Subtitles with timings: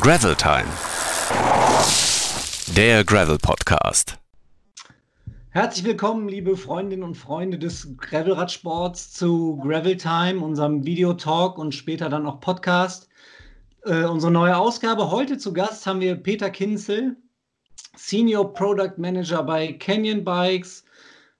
[0.00, 0.66] Gravel Time.
[2.76, 4.18] Der Gravel Podcast.
[5.50, 12.08] Herzlich willkommen, liebe Freundinnen und Freunde des Gravelradsports zu Gravel Time, unserem Videotalk und später
[12.10, 13.08] dann auch Podcast.
[13.84, 15.10] Äh, unsere neue Ausgabe.
[15.10, 17.16] Heute zu Gast haben wir Peter Kinzel,
[17.96, 20.84] Senior Product Manager bei Canyon Bikes,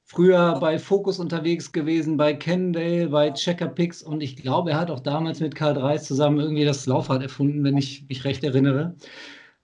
[0.06, 4.90] früher bei Focus unterwegs gewesen, bei Kendale, bei Checker Picks und ich glaube, er hat
[4.90, 8.94] auch damals mit Karl Dreis zusammen irgendwie das Laufrad erfunden, wenn ich mich recht erinnere.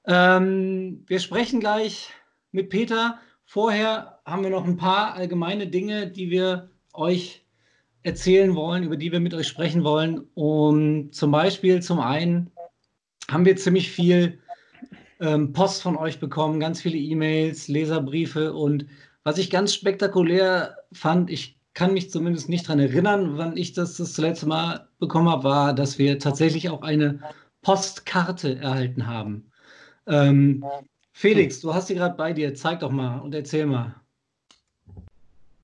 [0.05, 2.11] Ähm, wir sprechen gleich
[2.51, 3.21] mit Peter.
[3.45, 7.47] Vorher haben wir noch ein paar allgemeine Dinge, die wir euch
[8.03, 10.27] erzählen wollen, über die wir mit euch sprechen wollen.
[10.35, 12.51] Und zum Beispiel, zum einen
[13.31, 14.41] haben wir ziemlich viel
[15.21, 18.87] ähm, Post von euch bekommen, ganz viele E-Mails, Leserbriefe und
[19.25, 23.97] was ich ganz spektakulär fand, ich kann mich zumindest nicht daran erinnern, wann ich das
[23.97, 27.21] das letzte Mal bekommen habe, war, dass wir tatsächlich auch eine
[27.63, 29.51] Postkarte erhalten haben.
[30.07, 30.65] Ähm,
[31.13, 32.55] Felix, du hast sie gerade bei dir.
[32.55, 33.95] Zeig doch mal und erzähl mal.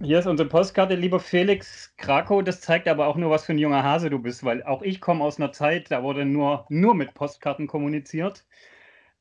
[0.00, 2.44] Hier ist unsere Postkarte, lieber Felix Krakow.
[2.44, 5.00] Das zeigt aber auch nur, was für ein junger Hase du bist, weil auch ich
[5.00, 8.44] komme aus einer Zeit, da wurde nur, nur mit Postkarten kommuniziert.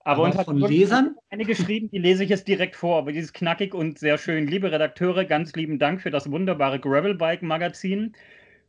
[0.07, 1.17] Aber, aber uns von Lesern?
[1.29, 2.99] Eine geschrieben, die lese ich jetzt direkt vor.
[2.99, 4.47] Aber die ist knackig und sehr schön.
[4.47, 8.15] Liebe Redakteure, ganz lieben Dank für das wunderbare Gravelbike-Magazin.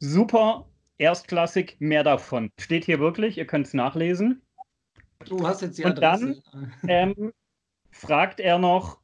[0.01, 2.51] Super, erstklassig, mehr davon.
[2.59, 4.43] Steht hier wirklich, ihr könnt es nachlesen.
[5.27, 6.43] Du hast jetzt die Und dann
[6.89, 7.33] ähm,
[7.93, 8.99] fragt er noch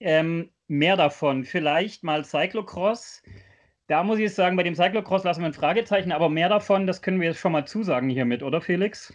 [0.00, 1.44] ähm, mehr davon.
[1.44, 3.22] Vielleicht mal Cyclocross.
[3.86, 7.02] Da muss ich sagen, bei dem Cyclocross lassen wir ein Fragezeichen, aber mehr davon, das
[7.02, 9.12] können wir jetzt schon mal zusagen hiermit, oder Felix?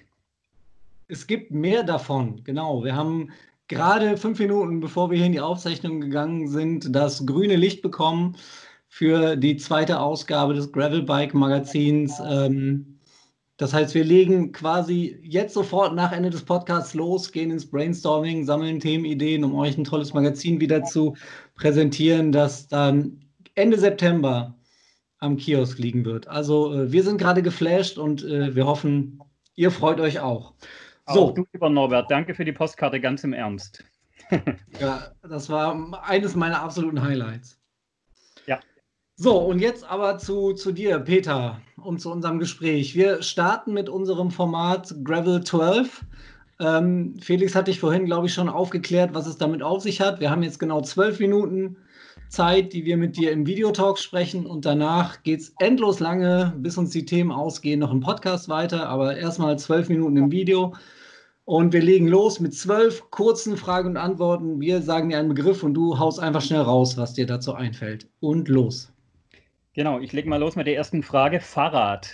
[1.12, 2.86] Es gibt mehr davon, genau.
[2.86, 3.32] Wir haben
[3.68, 8.38] gerade fünf Minuten, bevor wir hier in die Aufzeichnung gegangen sind, das grüne Licht bekommen
[8.88, 12.18] für die zweite Ausgabe des Gravelbike Magazins.
[12.26, 12.98] Ähm,
[13.58, 18.46] das heißt, wir legen quasi jetzt sofort nach Ende des Podcasts los, gehen ins Brainstorming,
[18.46, 21.18] sammeln Themenideen, um euch ein tolles Magazin wieder zu
[21.56, 23.20] präsentieren, das dann
[23.56, 24.56] Ende September
[25.18, 26.30] am Kiosk liegen wird.
[26.30, 29.20] Also äh, wir sind gerade geflasht und äh, wir hoffen,
[29.56, 30.54] ihr freut euch auch.
[31.14, 31.30] So.
[31.30, 33.84] Auch du, lieber Norbert, danke für die Postkarte, ganz im Ernst.
[34.80, 37.60] ja, das war eines meiner absoluten Highlights.
[38.46, 38.60] Ja.
[39.16, 42.96] So, und jetzt aber zu, zu dir, Peter, und zu unserem Gespräch.
[42.96, 46.06] Wir starten mit unserem Format Gravel 12.
[46.60, 50.20] Ähm, Felix hat dich vorhin, glaube ich, schon aufgeklärt, was es damit auf sich hat.
[50.20, 51.78] Wir haben jetzt genau zwölf Minuten
[52.30, 56.78] Zeit, die wir mit dir im Videotalk sprechen und danach geht es endlos lange, bis
[56.78, 60.74] uns die Themen ausgehen, noch im Podcast weiter, aber erstmal zwölf Minuten im Video.
[61.52, 64.62] Und wir legen los mit zwölf kurzen Fragen und Antworten.
[64.62, 68.08] Wir sagen dir einen Begriff und du haust einfach schnell raus, was dir dazu einfällt.
[68.22, 68.90] Und los.
[69.74, 71.42] Genau, ich lege mal los mit der ersten Frage.
[71.42, 72.08] Fahrrad.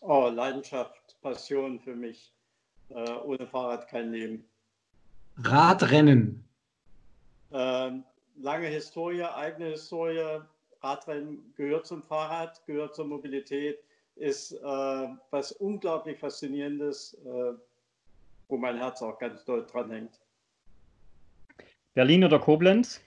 [0.00, 2.32] Oh, Leidenschaft, Passion für mich.
[2.88, 4.48] Äh, ohne Fahrrad kein Leben.
[5.36, 6.42] Radrennen.
[7.52, 8.04] Ähm,
[8.40, 10.40] lange Historie, eigene Historie.
[10.80, 13.78] Radrennen gehört zum Fahrrad, gehört zur Mobilität,
[14.16, 17.12] ist äh, was unglaublich Faszinierendes.
[17.26, 17.60] Äh,
[18.50, 20.20] wo mein Herz auch ganz doll dran hängt.
[21.94, 23.00] Berlin oder Koblenz?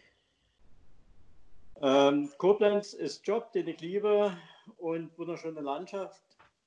[1.81, 4.35] Ähm, Koblenz ist Job, den ich liebe
[4.77, 6.21] und wunderschöne Landschaft.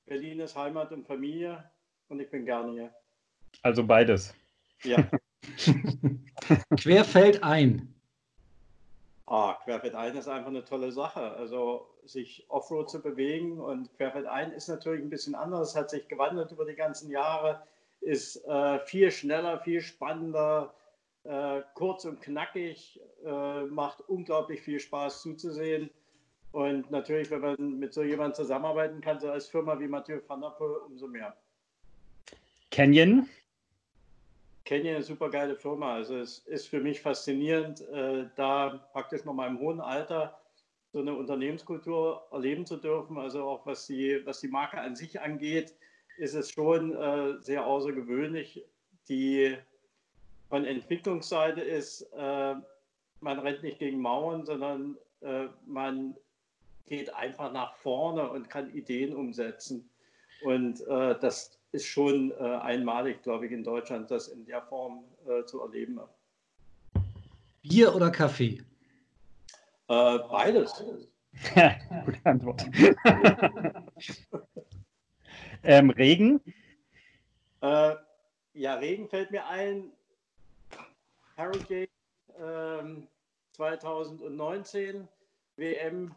[0.05, 1.69] Berlin ist Heimat und Familie
[2.09, 2.93] und ich bin gerne hier.
[3.63, 4.33] Also beides.
[4.83, 5.09] Ja.
[6.77, 7.93] Querfeld ein.
[9.25, 11.31] Ah, Querfeld ein ist einfach eine tolle Sache.
[11.31, 16.07] Also sich Offroad zu bewegen und Querfeld ein ist natürlich ein bisschen anders, hat sich
[16.07, 17.61] gewandelt über die ganzen Jahre
[18.01, 20.73] ist äh, viel schneller, viel spannender,
[21.23, 25.89] äh, kurz und knackig, äh, macht unglaublich viel Spaß zuzusehen.
[26.51, 30.41] Und natürlich, wenn man mit so jemandem zusammenarbeiten kann, so als Firma wie Mathieu van
[30.41, 31.35] der Poel, umso mehr.
[32.71, 33.27] Canyon?
[34.65, 35.95] Canyon ist eine super geile Firma.
[35.95, 40.39] Also es ist für mich faszinierend, äh, da praktisch noch mal im hohen Alter
[40.93, 43.17] so eine Unternehmenskultur erleben zu dürfen.
[43.17, 45.75] Also auch was die, was die Marke an sich angeht
[46.17, 48.63] ist es schon äh, sehr außergewöhnlich.
[49.09, 49.55] Die
[50.49, 52.55] von Entwicklungsseite ist, äh,
[53.21, 56.15] man rennt nicht gegen Mauern, sondern äh, man
[56.87, 59.89] geht einfach nach vorne und kann Ideen umsetzen.
[60.43, 65.03] Und äh, das ist schon äh, einmalig, glaube ich, in Deutschland, das in der Form
[65.27, 65.99] äh, zu erleben.
[67.61, 68.61] Bier oder Kaffee?
[69.87, 70.83] beides.
[72.05, 72.65] Gute Antwort.
[75.63, 76.41] Ähm, Regen?
[77.61, 77.95] Äh,
[78.53, 79.91] ja, Regen fällt mir ein.
[81.37, 81.87] Hurricane
[82.39, 83.07] ähm,
[83.53, 85.07] 2019,
[85.55, 86.15] WM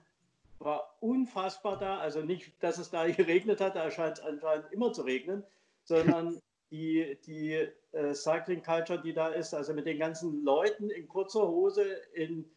[0.59, 1.99] war unfassbar da.
[1.99, 5.45] Also nicht, dass es da geregnet hat, da scheint es anscheinend immer zu regnen,
[5.85, 6.41] sondern
[6.71, 11.49] die, die äh, Cycling Culture, die da ist, also mit den ganzen Leuten in kurzer
[11.49, 11.85] Hose,
[12.15, 12.49] in,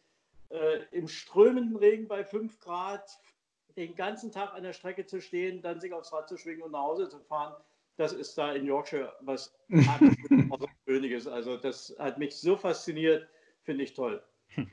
[0.50, 3.18] äh, im strömenden Regen bei 5 Grad,
[3.76, 6.72] den ganzen Tag an der Strecke zu stehen, dann sich aufs Rad zu schwingen und
[6.72, 7.54] nach Hause zu fahren,
[7.96, 9.54] das ist da in Yorkshire was
[10.50, 11.26] Außergewöhnliches.
[11.26, 13.28] Also das hat mich so fasziniert,
[13.62, 14.22] finde ich toll.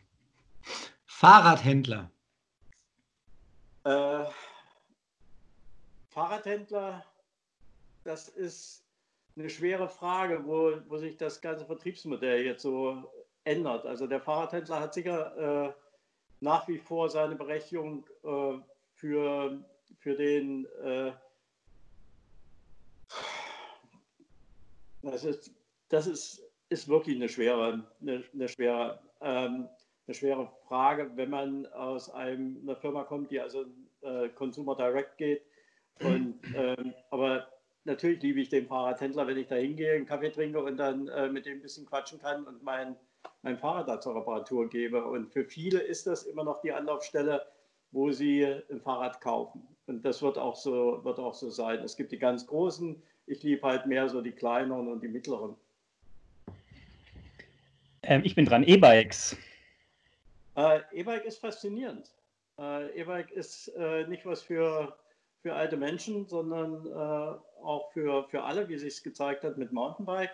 [1.06, 2.12] Fahrradhändler.
[3.84, 4.26] Äh,
[6.10, 7.06] Fahrradhändler,
[8.04, 8.86] das ist
[9.38, 13.12] eine schwere Frage, wo, wo sich das ganze Vertriebsmodell jetzt so
[13.44, 13.86] ändert.
[13.86, 15.74] Also der Fahrradhändler hat sicher äh,
[16.42, 18.60] nach wie vor seine Berechtigung äh,
[19.02, 19.58] für,
[20.00, 21.12] für den äh,
[25.02, 25.52] das ist,
[25.90, 29.68] das ist, ist wirklich eine schwere, eine, eine schwere, ähm,
[30.08, 33.66] eine schwere Frage, wenn man aus einem, einer Firma kommt, die also
[34.02, 35.42] äh, Consumer Direct geht.
[36.02, 37.48] Und, ähm, aber
[37.84, 41.28] natürlich liebe ich den Fahrradhändler, wenn ich da hingehe, einen Kaffee trinke und dann äh,
[41.30, 42.96] mit dem ein bisschen quatschen kann und mein,
[43.42, 45.04] mein Fahrrad da zur Reparatur gebe.
[45.04, 47.44] Und für viele ist das immer noch die Anlaufstelle,
[47.92, 49.68] wo sie ein Fahrrad kaufen.
[49.88, 51.80] Und das wird auch so, wird auch so sein.
[51.80, 55.56] Es gibt die ganz großen, ich liebe halt mehr so die kleineren und die mittleren.
[58.04, 59.38] Ähm, ich bin dran, E-Bikes.
[60.56, 62.12] Äh, E-Bike ist faszinierend.
[62.58, 64.96] Äh, E-Bike ist äh, nicht was für,
[65.42, 69.72] für alte Menschen, sondern äh, auch für, für alle, wie sich es gezeigt hat mit
[69.72, 70.32] Mountainbike.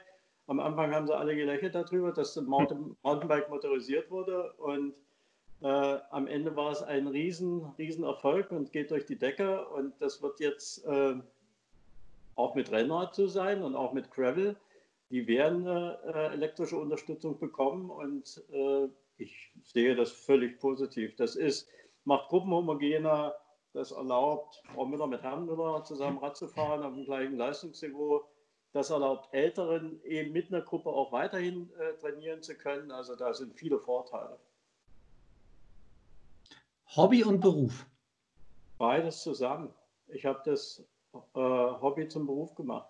[0.48, 4.94] Am Anfang haben sie alle gelächelt darüber, dass das Mountain, Mountainbike motorisiert wurde und
[5.62, 9.94] äh, am Ende war es ein riesen, riesen Erfolg und geht durch die Decke und
[10.00, 11.16] das wird jetzt äh,
[12.36, 14.56] auch mit Rennrad zu sein und auch mit Gravel.
[15.10, 18.88] Die werden äh, elektrische Unterstützung bekommen und äh,
[19.18, 21.16] ich sehe das völlig positiv.
[21.16, 21.68] Das ist,
[22.04, 23.34] macht gruppenhomogener,
[23.74, 28.28] das erlaubt, Frau Müller mit Herrn Müller zusammen Rad zu fahren auf dem gleichen Leistungsniveau.
[28.74, 32.92] Das erlaubt Älteren eben mit einer Gruppe auch weiterhin äh, trainieren zu können.
[32.92, 34.38] Also da sind viele Vorteile.
[36.96, 37.86] Hobby und Beruf?
[38.78, 39.74] Beides zusammen.
[40.08, 42.90] Ich habe das äh, Hobby zum Beruf gemacht.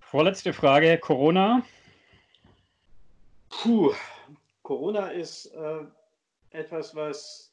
[0.00, 1.62] Vorletzte Frage, Corona.
[3.50, 3.92] Puh,
[4.62, 5.84] Corona ist äh,
[6.50, 7.52] etwas, was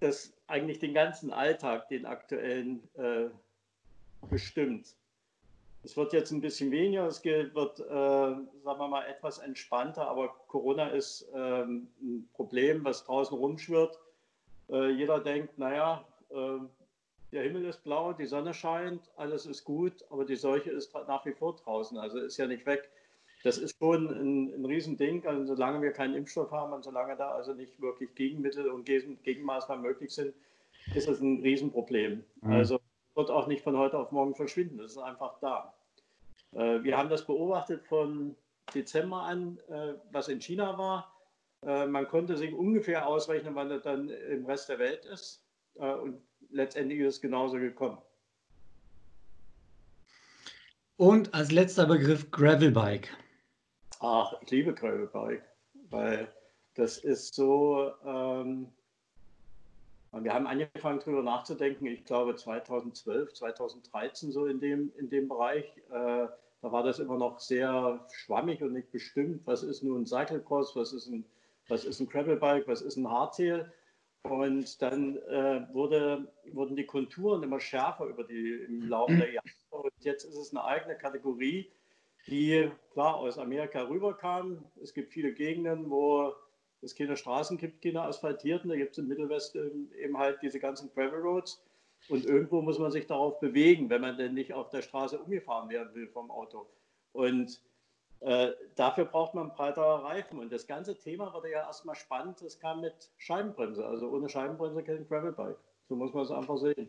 [0.00, 3.30] das eigentlich den ganzen Alltag, den aktuellen, äh,
[4.28, 4.94] bestimmt.
[5.84, 10.28] Es wird jetzt ein bisschen weniger, es wird, äh, sagen wir mal, etwas entspannter, aber
[10.46, 13.98] Corona ist ähm, ein Problem, was draußen rumschwirrt.
[14.70, 16.58] Äh, jeder denkt, naja, äh,
[17.32, 21.24] der Himmel ist blau, die Sonne scheint, alles ist gut, aber die Seuche ist nach
[21.26, 22.88] wie vor draußen, also ist ja nicht weg.
[23.42, 27.32] Das ist schon ein, ein Riesending, also solange wir keinen Impfstoff haben und solange da
[27.32, 30.32] also nicht wirklich Gegenmittel und Gegenmaßnahmen möglich sind,
[30.94, 32.22] ist es ein Riesenproblem.
[32.42, 32.52] Mhm.
[32.52, 32.78] Also
[33.14, 34.78] wird auch nicht von heute auf morgen verschwinden.
[34.78, 35.74] Das ist einfach da.
[36.52, 38.36] Äh, wir haben das beobachtet von
[38.74, 41.14] Dezember an, äh, was in China war.
[41.62, 45.40] Äh, man konnte sich ungefähr ausrechnen, wann das dann im Rest der Welt ist.
[45.74, 46.20] und
[46.50, 47.96] letztendlich ist es genauso gekommen.
[50.98, 53.08] Und als letzter Begriff Gravelbike.
[54.00, 55.42] Ach, ich liebe Gravelbike,
[55.88, 56.30] weil
[56.74, 58.70] das ist so, ähm,
[60.20, 65.64] wir haben angefangen darüber nachzudenken, ich glaube 2012, 2013 so in dem, in dem Bereich.
[65.90, 66.28] Äh,
[66.62, 69.46] da war das immer noch sehr schwammig und nicht bestimmt.
[69.46, 71.24] Was ist nun ein Cyclecross, was ist ein,
[71.68, 73.72] was ist ein Gravelbike, was ist ein Hardtail?
[74.24, 79.46] Und dann äh, wurde, wurden die Konturen immer schärfer über die, im Laufe der Jahre.
[79.70, 81.72] Und jetzt ist es eine eigene Kategorie,
[82.28, 84.64] die klar aus Amerika rüberkam.
[84.80, 86.34] Es gibt viele Gegenden, wo
[86.82, 88.70] es keine Straßen gibt, keine asphaltierten.
[88.70, 91.62] Da gibt es im Mittelwesten eben halt diese ganzen Gravel Roads.
[92.08, 95.70] Und irgendwo muss man sich darauf bewegen, wenn man denn nicht auf der Straße umgefahren
[95.70, 96.66] werden will vom Auto.
[97.12, 97.60] Und
[98.20, 100.40] äh, dafür braucht man breitere Reifen.
[100.40, 102.42] Und das ganze Thema wurde ja erstmal spannend.
[102.42, 103.86] Es kam mit Scheibenbremse.
[103.86, 105.56] Also ohne Scheibenbremse kein Gravelbike.
[105.88, 106.88] So muss man es einfach sehen.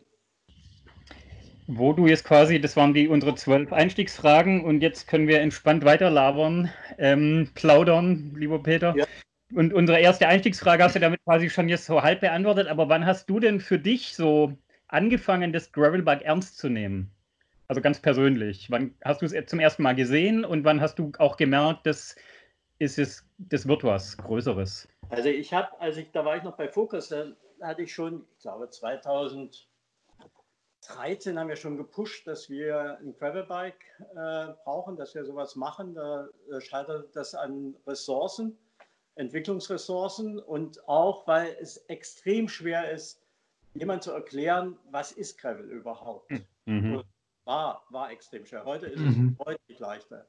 [1.66, 5.84] Wo du jetzt quasi, das waren die unsere zwölf Einstiegsfragen und jetzt können wir entspannt
[5.84, 8.94] weiterlabern, ähm, plaudern, lieber Peter.
[8.94, 9.06] Ja.
[9.54, 13.06] Und unsere erste Einstiegsfrage hast du damit quasi schon jetzt so halb beantwortet, aber wann
[13.06, 14.52] hast du denn für dich so
[14.88, 17.12] angefangen, das Gravelbike ernst zu nehmen?
[17.68, 18.68] Also ganz persönlich.
[18.70, 22.16] Wann hast du es zum ersten Mal gesehen und wann hast du auch gemerkt, das
[22.80, 24.88] ist es, das wird was Größeres?
[25.10, 27.26] Also ich habe, als ich, da war ich noch bei Focus, da
[27.62, 29.68] hatte ich schon, ich glaube 2013
[31.38, 33.84] haben wir schon gepusht, dass wir ein Gravelbike
[34.16, 35.94] äh, brauchen, dass wir sowas machen.
[35.94, 38.58] Da äh, scheitert das an Ressourcen.
[39.16, 43.20] Entwicklungsressourcen und auch, weil es extrem schwer ist,
[43.74, 46.30] jemand zu erklären, was ist Gravel überhaupt.
[46.30, 46.44] Hm.
[46.66, 47.02] Mhm.
[47.44, 48.64] War, war extrem schwer.
[48.64, 49.36] Heute ist mhm.
[49.38, 50.26] es deutlich leichter.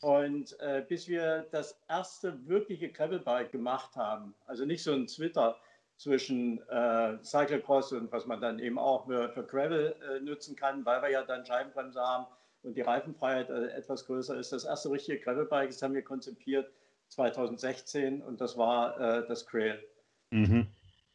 [0.00, 5.56] Und äh, bis wir das erste wirkliche Gravelbike gemacht haben, also nicht so ein Twitter
[5.96, 10.84] zwischen äh, Cyclocross und was man dann eben auch für, für Gravel äh, nutzen kann,
[10.84, 12.26] weil wir ja dann Scheibenbremse haben
[12.64, 14.52] und die Reifenfreiheit äh, etwas größer ist.
[14.52, 16.70] Das erste richtige Gravelbike, das haben wir konzipiert
[17.12, 19.82] 2016 und das war äh, das Trail.
[20.30, 20.66] Mhm.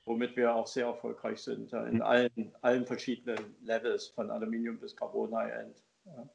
[0.06, 2.02] Womit wir auch sehr erfolgreich sind in mhm.
[2.02, 5.84] allen, allen verschiedenen Levels, von Aluminium bis Carbon High-End.
[6.06, 6.30] Ja.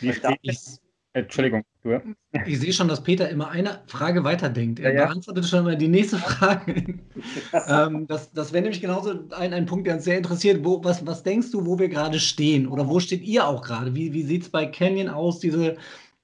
[0.00, 0.80] Wie steht,
[1.14, 1.64] Entschuldigung.
[1.82, 2.00] Du?
[2.46, 4.78] Ich sehe schon, dass Peter immer eine Frage weiterdenkt.
[4.78, 5.06] Er ja, ja.
[5.06, 6.98] beantwortet schon mal die nächste Frage.
[7.68, 10.64] ähm, das das wäre nämlich genauso ein, ein Punkt, der uns sehr interessiert.
[10.64, 12.66] Wo, was, was denkst du, wo wir gerade stehen?
[12.68, 13.94] Oder wo steht ihr auch gerade?
[13.94, 15.76] Wie, wie sieht es bei Canyon aus, diese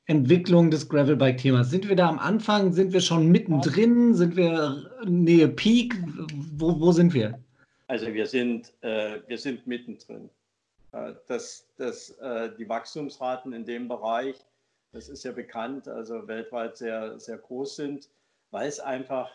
[0.06, 1.70] Entwicklung des Gravelbike-Themas?
[1.70, 2.72] Sind wir da am Anfang?
[2.72, 4.14] Sind wir schon mittendrin?
[4.14, 5.94] Sind wir Nähe Peak?
[6.56, 7.38] Wo, wo sind wir?
[7.88, 10.28] Also wir sind, äh, wir sind mittendrin.
[10.92, 14.36] Äh, dass, dass äh, die Wachstumsraten in dem Bereich
[14.94, 18.08] das ist ja bekannt, also weltweit sehr, sehr groß sind,
[18.52, 19.28] weil es einfach,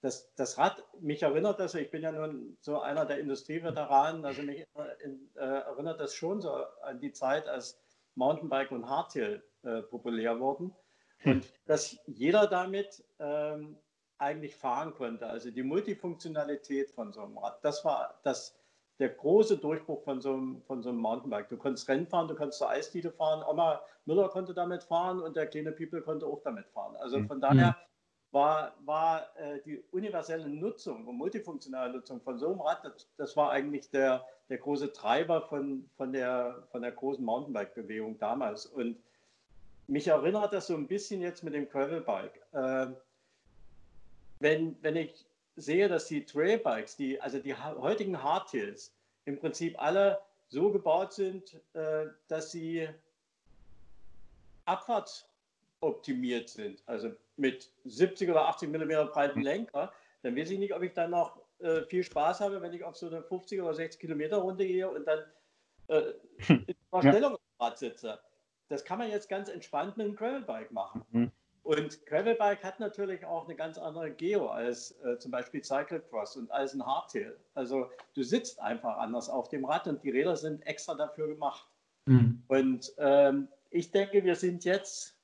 [0.00, 4.42] das, das Rad, mich erinnert das, ich bin ja nun so einer der Industrieveteranen, also
[4.42, 6.52] mich äh, erinnert das schon so
[6.82, 7.78] an die Zeit, als
[8.16, 10.74] Mountainbike und Hardtail äh, populär wurden
[11.18, 11.32] hm.
[11.32, 13.76] und dass jeder damit ähm,
[14.18, 15.26] eigentlich fahren konnte.
[15.26, 18.56] Also die Multifunktionalität von so einem Rad, das war das,
[18.98, 21.48] der große Durchbruch von so, einem, von so einem Mountainbike.
[21.48, 23.42] Du konntest Rennen fahren, du konntest zur Eisdiele fahren.
[23.48, 26.94] Oma Müller konnte damit fahren und der kleine People konnte auch damit fahren.
[26.96, 27.42] Also von mhm.
[27.42, 27.76] daher
[28.30, 33.36] war, war äh, die universelle Nutzung und multifunktionale Nutzung von so einem Rad, das, das
[33.36, 38.66] war eigentlich der, der große Treiber von, von, der, von der großen Mountainbike-Bewegung damals.
[38.66, 38.98] Und
[39.86, 42.40] mich erinnert das so ein bisschen jetzt mit dem Gravelbike.
[42.52, 42.86] Äh,
[44.40, 45.26] wenn, wenn ich
[45.56, 48.92] sehe, dass die Trailbikes, die, also die heutigen Hardtails,
[49.26, 52.88] im Prinzip alle so gebaut sind, äh, dass sie
[54.66, 59.42] abfahrtsoptimiert sind, also mit 70 oder 80 mm breiten hm.
[59.42, 62.84] Lenker, dann weiß ich nicht, ob ich dann noch äh, viel Spaß habe, wenn ich
[62.84, 65.20] auf so eine 50 oder 60 Kilometer Runde gehe und dann
[65.88, 66.02] äh,
[66.38, 66.64] hm.
[66.66, 67.66] in der Stellung ja.
[67.66, 68.18] Rad sitze.
[68.68, 71.02] Das kann man jetzt ganz entspannt mit einem Gravelbike machen.
[71.10, 71.30] Mhm.
[71.64, 76.50] Und Gravelbike hat natürlich auch eine ganz andere Geo als äh, zum Beispiel Cyclecross und
[76.50, 77.34] als ein Hardtail.
[77.54, 81.66] Also du sitzt einfach anders auf dem Rad und die Räder sind extra dafür gemacht.
[82.04, 82.42] Mhm.
[82.48, 85.16] Und ähm, ich denke, wir sind jetzt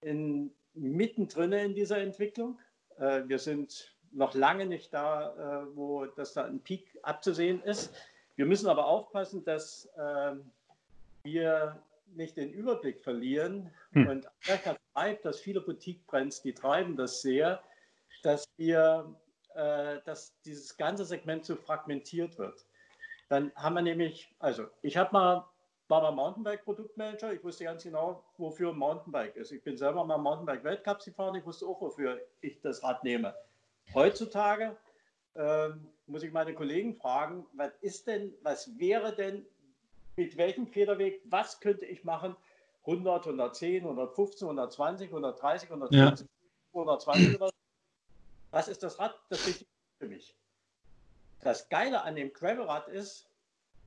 [0.00, 2.58] in, mittendrin in dieser Entwicklung.
[2.98, 7.92] Äh, wir sind noch lange nicht da, äh, wo das da ein Peak abzusehen ist.
[8.36, 10.32] Wir müssen aber aufpassen, dass äh,
[11.22, 11.76] wir
[12.16, 13.70] nicht den Überblick verlieren.
[13.92, 14.08] Hm.
[14.08, 17.62] Und Amerika treibt das, viele Boutique-Brands, die treiben das sehr,
[18.22, 19.14] dass wir,
[19.54, 22.66] äh, dass dieses ganze Segment zu fragmentiert wird.
[23.28, 25.48] Dann haben wir nämlich, also ich habe mal,
[25.88, 29.52] war mal Mountainbike-Produktmanager, ich wusste ganz genau, wofür ein Mountainbike ist.
[29.52, 33.34] Ich bin selber mal Mountainbike-Weltcups gefahren, ich wusste auch, wofür ich das Rad nehme.
[33.94, 34.76] Heutzutage
[35.34, 39.46] ähm, muss ich meine Kollegen fragen, was ist denn, was wäre denn
[40.16, 42.36] mit welchem Federweg, was könnte ich machen?
[42.86, 46.32] 100, 110, 115, 120, 130, 120, ja.
[46.72, 47.40] 120
[48.50, 49.14] Was ist das Rad?
[49.28, 50.34] Das Wichtigste für mich.
[51.42, 53.28] Das Geile an dem Gravelrad ist,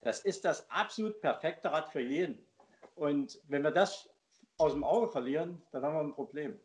[0.02, 2.38] das ist das absolut perfekte Rad für jeden.
[2.96, 4.10] Und wenn wir das
[4.58, 6.60] aus dem Auge verlieren, dann haben wir ein Problem.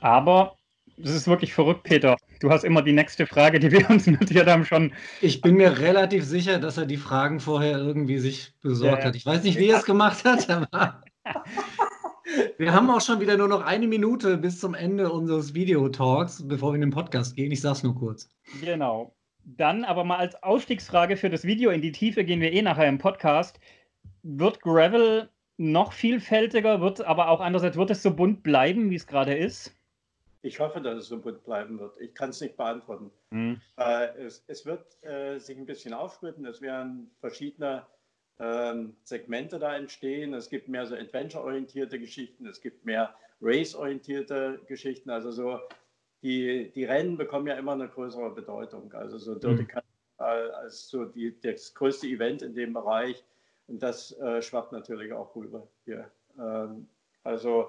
[0.00, 0.56] Aber
[0.96, 2.16] das ist wirklich verrückt, Peter.
[2.40, 4.92] Du hast immer die nächste Frage, die wir uns notiert haben, schon.
[5.20, 9.08] Ich bin mir relativ sicher, dass er die Fragen vorher irgendwie sich besorgt ja.
[9.08, 9.16] hat.
[9.16, 11.02] Ich weiß nicht, wie er es gemacht hat, aber
[12.58, 16.72] wir haben auch schon wieder nur noch eine Minute bis zum Ende unseres Videotalks, bevor
[16.72, 17.52] wir in den Podcast gehen.
[17.52, 18.28] Ich sage es nur kurz.
[18.60, 19.14] Genau.
[19.44, 22.88] Dann aber mal als Ausstiegsfrage für das Video in die Tiefe gehen wir eh nachher
[22.88, 23.60] im Podcast.
[24.22, 29.06] Wird Gravel noch vielfältiger, wird aber auch andererseits, wird es so bunt bleiben, wie es
[29.06, 29.75] gerade ist?
[30.46, 32.00] Ich hoffe, dass es so gut bleiben wird.
[32.00, 33.10] Ich kann es nicht beantworten.
[33.30, 33.60] Mhm.
[33.78, 36.46] Äh, es, es, wird äh, sich ein bisschen aufsplitten.
[36.46, 37.84] Es werden verschiedene
[38.38, 40.34] ähm, Segmente da entstehen.
[40.34, 42.46] Es gibt mehr so Adventure-orientierte Geschichten.
[42.46, 45.10] Es gibt mehr Race-orientierte Geschichten.
[45.10, 45.58] Also so
[46.22, 48.92] die, die Rennen bekommen ja immer eine größere Bedeutung.
[48.92, 49.82] Also so Dirty mhm.
[50.18, 53.24] als so die, das größte Event in dem Bereich.
[53.66, 56.08] Und das äh, schwappt natürlich auch rüber hier.
[56.38, 56.86] Ähm,
[57.24, 57.68] also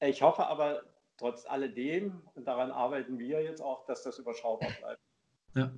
[0.00, 0.82] ich hoffe aber,
[1.22, 5.00] trotz alledem, und daran arbeiten wir jetzt auch, dass das überschaubar bleibt.
[5.54, 5.72] Ja.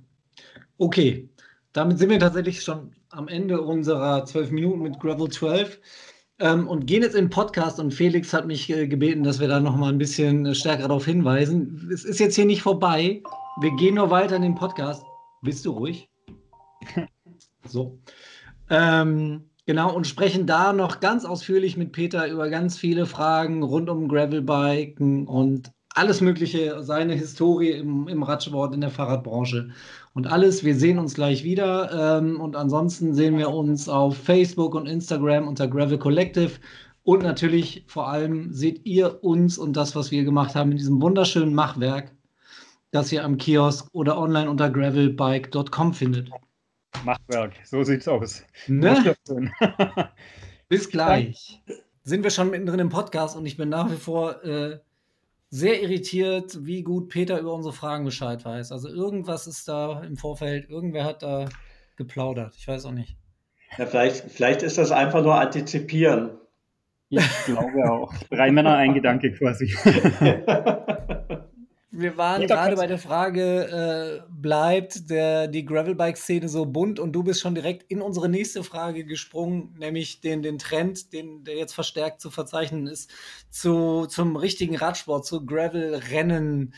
[0.79, 1.29] Okay,
[1.71, 5.79] damit sind wir tatsächlich schon am Ende unserer zwölf Minuten mit Gravel 12
[6.39, 7.79] ähm, und gehen jetzt in den Podcast.
[7.79, 10.87] Und Felix hat mich äh, gebeten, dass wir da noch mal ein bisschen äh, stärker
[10.87, 11.91] darauf hinweisen.
[11.93, 13.21] Es ist jetzt hier nicht vorbei.
[13.61, 15.03] Wir gehen nur weiter in den Podcast.
[15.43, 16.09] Bist du ruhig?
[17.65, 17.99] so.
[18.71, 23.89] Ähm, Genau, und sprechen da noch ganz ausführlich mit Peter über ganz viele Fragen rund
[23.89, 29.69] um Gravelbiken und alles Mögliche, seine Historie im, im Radsport, in der Fahrradbranche
[30.13, 30.63] und alles.
[30.63, 32.19] Wir sehen uns gleich wieder.
[32.19, 36.51] Ähm, und ansonsten sehen wir uns auf Facebook und Instagram unter Gravel Collective.
[37.03, 41.01] Und natürlich vor allem seht ihr uns und das, was wir gemacht haben in diesem
[41.01, 42.11] wunderschönen Machwerk,
[42.91, 46.29] das ihr am Kiosk oder online unter gravelbike.com findet.
[47.03, 48.43] Machwerk, so sieht's aus.
[48.67, 49.15] Ne?
[50.69, 51.61] Bis gleich.
[52.03, 54.79] Sind wir schon mittendrin im Podcast und ich bin nach wie vor äh,
[55.49, 58.71] sehr irritiert, wie gut Peter über unsere Fragen Bescheid weiß.
[58.71, 61.45] Also irgendwas ist da im Vorfeld, irgendwer hat da
[61.97, 62.55] geplaudert.
[62.57, 63.17] Ich weiß auch nicht.
[63.77, 66.37] Ja, vielleicht, vielleicht ist das einfach nur antizipieren.
[67.09, 68.13] Ich glaube auch.
[68.29, 69.75] Drei Männer, ein Gedanke quasi.
[71.97, 76.99] Wir waren ja, gerade bei der Frage, äh, bleibt der, die Gravelbike-Szene so bunt?
[76.99, 81.45] Und du bist schon direkt in unsere nächste Frage gesprungen, nämlich den, den Trend, den,
[81.45, 83.09] der jetzt verstärkt zu verzeichnen ist,
[83.49, 86.73] zu, zum richtigen Radsport, zu Gravel-Rennen.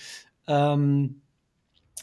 [0.47, 1.21] Ähm,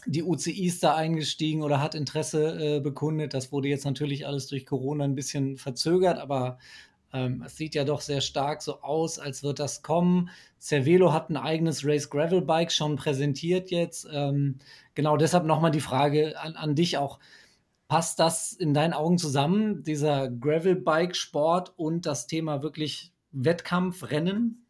[0.05, 3.33] die UCI ist da eingestiegen oder hat Interesse äh, bekundet.
[3.33, 6.59] Das wurde jetzt natürlich alles durch Corona ein bisschen verzögert, aber
[7.15, 10.29] ähm, es sieht ja doch sehr stark so aus, als wird das kommen.
[10.59, 14.07] Cervelo hat ein eigenes Race Gravel Bike schon präsentiert jetzt.
[14.11, 14.57] Ähm,
[14.95, 17.19] genau deshalb nochmal die Frage an, an dich auch.
[17.87, 24.09] Passt das in deinen Augen zusammen, dieser Gravel Bike Sport und das Thema wirklich Wettkampf,
[24.09, 24.65] Rennen?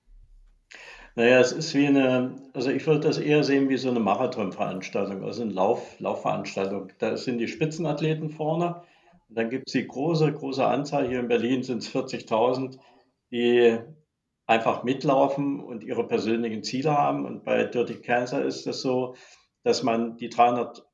[1.15, 5.23] Naja, es ist wie eine, also ich würde das eher sehen wie so eine Marathonveranstaltung,
[5.23, 6.89] also eine Lauf, Laufveranstaltung.
[6.99, 8.81] Da sind die Spitzenathleten vorne
[9.35, 12.79] und dann gibt es die große, große Anzahl, hier in Berlin sind es 40.000,
[13.31, 13.77] die
[14.45, 17.25] einfach mitlaufen und ihre persönlichen Ziele haben.
[17.25, 19.17] Und bei Dirty Cancer ist es so,
[19.63, 20.87] dass man die 300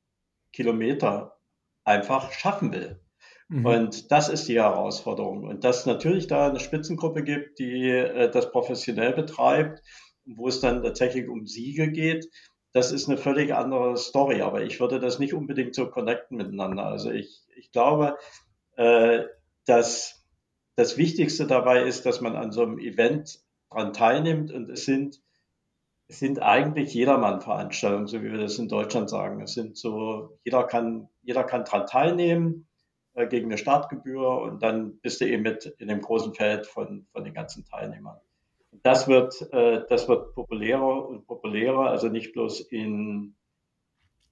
[0.52, 1.38] Kilometer
[1.84, 3.00] einfach schaffen will.
[3.46, 3.64] Mhm.
[3.64, 5.44] Und das ist die Herausforderung.
[5.44, 9.84] Und dass natürlich da eine Spitzengruppe gibt, die äh, das professionell betreibt,
[10.24, 12.28] wo es dann tatsächlich um Siege geht,
[12.72, 14.42] das ist eine völlig andere Story.
[14.42, 16.86] Aber ich würde das nicht unbedingt so connecten miteinander.
[16.86, 18.16] Also ich, ich glaube,
[18.76, 19.24] äh,
[19.66, 20.26] dass
[20.76, 25.20] das Wichtigste dabei ist, dass man an so einem Event dran teilnimmt und es sind,
[26.08, 29.40] es sind eigentlich Jedermann-Veranstaltungen, so wie wir das in Deutschland sagen.
[29.42, 32.68] Es sind so, jeder kann, jeder kann dran teilnehmen
[33.14, 37.06] äh, gegen eine Startgebühr und dann bist du eben mit in dem großen Feld von,
[37.12, 38.18] von den ganzen Teilnehmern.
[38.72, 43.36] Das wird, äh, das wird populärer und populärer, also nicht bloß in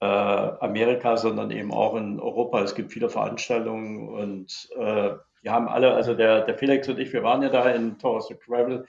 [0.01, 2.61] äh, Amerika, sondern eben auch in Europa.
[2.61, 7.13] Es gibt viele Veranstaltungen und äh, wir haben alle, also der, der Felix und ich,
[7.13, 8.85] wir waren ja da in Torres de Gravel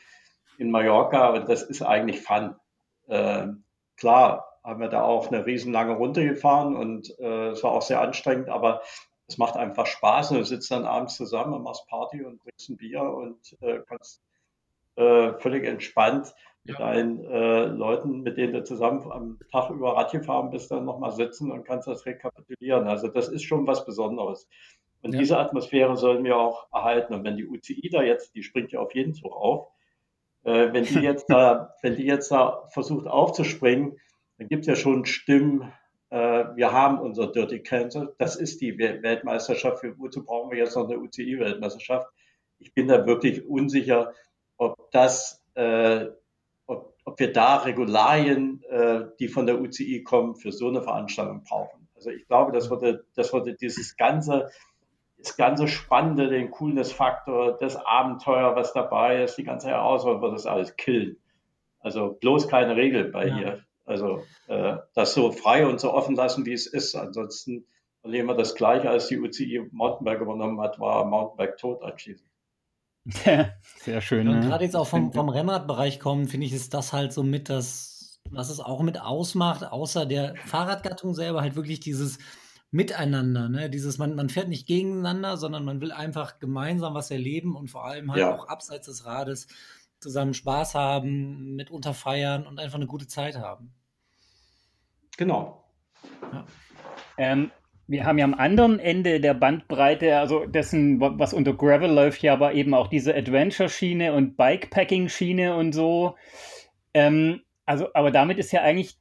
[0.59, 2.57] in Mallorca und das ist eigentlich Fun.
[3.09, 3.49] Äh,
[3.97, 8.01] klar haben wir da auch eine riesenlange Runde gefahren und äh, es war auch sehr
[8.01, 8.83] anstrengend, aber
[9.27, 12.71] es macht einfach Spaß und du sitzt dann abends zusammen und machst Party und trinkst
[12.71, 14.23] ein Bier und äh, kannst
[14.97, 16.87] äh, völlig entspannt mit ja.
[16.87, 21.13] deinen äh, Leuten, mit denen du zusammen am Tag über Rad gefahren bist, dann nochmal
[21.13, 22.87] sitzen und kannst das rekapitulieren.
[22.87, 24.49] Also das ist schon was Besonderes.
[25.03, 25.19] Und ja.
[25.19, 27.15] diese Atmosphäre sollen wir auch erhalten.
[27.15, 29.69] Und wenn die UCI da jetzt, die springt ja auf jeden Zug auf,
[30.45, 33.99] äh, wenn die jetzt da, wenn die jetzt da versucht aufzuspringen,
[34.39, 35.73] dann gibt es ja schon Stimmen,
[36.11, 40.89] äh, wir haben unser Dirty Cancer, das ist die Weltmeisterschaft, wozu brauchen wir jetzt noch
[40.89, 42.07] eine UCI-Weltmeisterschaft?
[42.59, 44.13] Ich bin da wirklich unsicher,
[44.63, 46.07] ob das, äh,
[46.67, 51.43] ob, ob, wir da Regularien, äh, die von der UCI kommen, für so eine Veranstaltung
[51.45, 51.89] brauchen.
[51.97, 54.51] Also ich glaube, das würde, das würde dieses ganze,
[55.19, 60.47] das ganze Spannende, den Coolness-Faktor, das Abenteuer, was dabei ist, die ganze Herausforderung, wird das
[60.47, 61.17] alles killen.
[61.81, 63.39] Also bloß keine Regel bei ja.
[63.39, 63.65] ihr.
[63.85, 66.95] Also äh, das so frei und so offen lassen, wie es ist.
[66.95, 67.67] Ansonsten
[68.03, 72.29] erleben wir das gleiche, als die UCI Mountainbike übernommen hat, war Mountainbike tot anschließend.
[73.81, 74.29] Sehr schön.
[74.29, 74.47] Und ne?
[74.47, 78.21] gerade jetzt auch vom, vom Rennradbereich kommen, finde ich, ist das halt so mit das,
[78.31, 82.19] was es auch mit ausmacht, außer der Fahrradgattung selber, halt wirklich dieses
[82.71, 83.69] Miteinander, ne?
[83.69, 87.85] Dieses, man, man fährt nicht gegeneinander, sondern man will einfach gemeinsam was erleben und vor
[87.85, 88.35] allem halt ja.
[88.35, 89.47] auch abseits des Rades
[90.01, 93.75] zusammen Spaß haben, mitunter feiern und einfach eine gute Zeit haben.
[95.19, 95.65] Genau.
[96.33, 96.47] Ja.
[97.19, 97.51] Ähm,
[97.87, 102.33] wir haben ja am anderen Ende der Bandbreite, also dessen, was unter Gravel läuft, ja
[102.33, 106.17] aber eben auch diese Adventure-Schiene und Bikepacking-Schiene und so.
[106.95, 108.97] Ähm, also, aber damit ist ja eigentlich,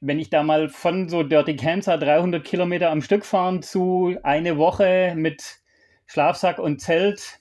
[0.00, 4.56] wenn ich da mal von so Dirty Cancer 300 Kilometer am Stück fahren zu eine
[4.56, 5.60] Woche mit
[6.06, 7.40] Schlafsack und Zelt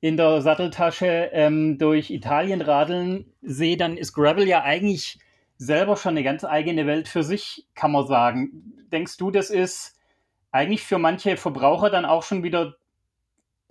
[0.00, 5.18] in der Satteltasche ähm, durch Italien radeln sehe, dann ist Gravel ja eigentlich
[5.58, 8.74] selber schon eine ganz eigene Welt für sich, kann man sagen.
[8.90, 9.99] Denkst du, das ist
[10.52, 12.76] eigentlich für manche Verbraucher dann auch schon wieder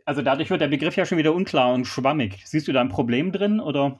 [0.05, 2.41] Also dadurch wird der Begriff ja schon wieder unklar und schwammig.
[2.45, 3.99] Siehst du da ein Problem drin oder?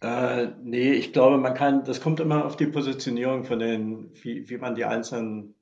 [0.00, 4.48] Äh, nee, ich glaube, man kann, das kommt immer auf die Positionierung von den, wie,
[4.50, 5.54] wie man die einzelnen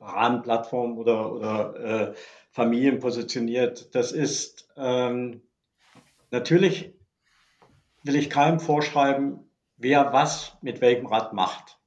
[0.00, 2.14] Rahmenplattformen oder, oder äh,
[2.50, 3.94] Familien positioniert.
[3.94, 5.42] Das ist ähm,
[6.30, 6.94] natürlich
[8.02, 11.78] will ich keinem vorschreiben, wer was mit welchem Rad macht.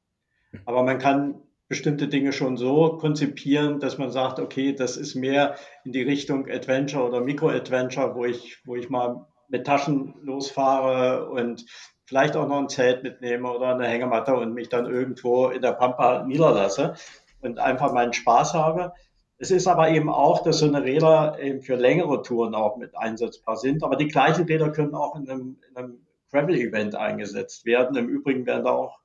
[0.65, 1.36] Aber man kann
[1.67, 6.49] bestimmte Dinge schon so konzipieren, dass man sagt, okay, das ist mehr in die Richtung
[6.49, 11.65] Adventure oder Micro-Adventure, wo ich, wo ich mal mit Taschen losfahre und
[12.06, 15.73] vielleicht auch noch ein Zelt mitnehme oder eine Hängematte und mich dann irgendwo in der
[15.73, 16.95] Pampa niederlasse
[17.41, 18.93] und einfach meinen Spaß habe.
[19.38, 22.97] Es ist aber eben auch, dass so eine Räder eben für längere Touren auch mit
[22.97, 23.84] einsetzbar sind.
[23.84, 27.95] Aber die gleichen Räder können auch in einem, in einem Travel-Event eingesetzt werden.
[27.97, 28.99] Im Übrigen werden da auch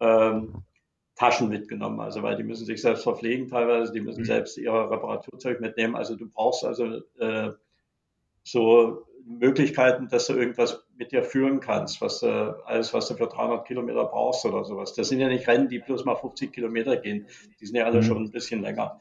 [0.00, 0.64] ähm,
[1.16, 4.26] Taschen mitgenommen, also weil die müssen sich selbst verpflegen teilweise, die müssen mhm.
[4.26, 5.96] selbst ihr Reparaturzeug mitnehmen.
[5.96, 7.50] Also du brauchst also äh,
[8.42, 12.26] so Möglichkeiten, dass du irgendwas mit dir führen kannst, was du,
[12.64, 14.94] alles, was du für 300 Kilometer brauchst oder sowas.
[14.94, 17.26] Das sind ja nicht Rennen, die bloß mal 50 Kilometer gehen.
[17.60, 18.04] Die sind ja alle mhm.
[18.04, 18.98] schon ein bisschen länger.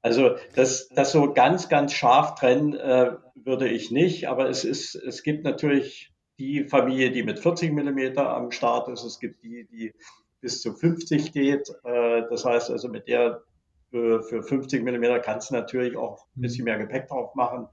[0.00, 4.94] Also das, das so ganz, ganz scharf trennen äh, würde ich nicht, aber es ist,
[4.94, 9.02] es gibt natürlich die Familie, die mit 40 Millimeter am Start ist.
[9.02, 9.92] Es gibt die, die
[10.40, 11.68] bis zu 50 geht.
[11.84, 13.42] Äh, das heißt also mit der
[13.90, 17.68] für, für 50 Millimeter kannst du natürlich auch ein bisschen mehr Gepäck drauf machen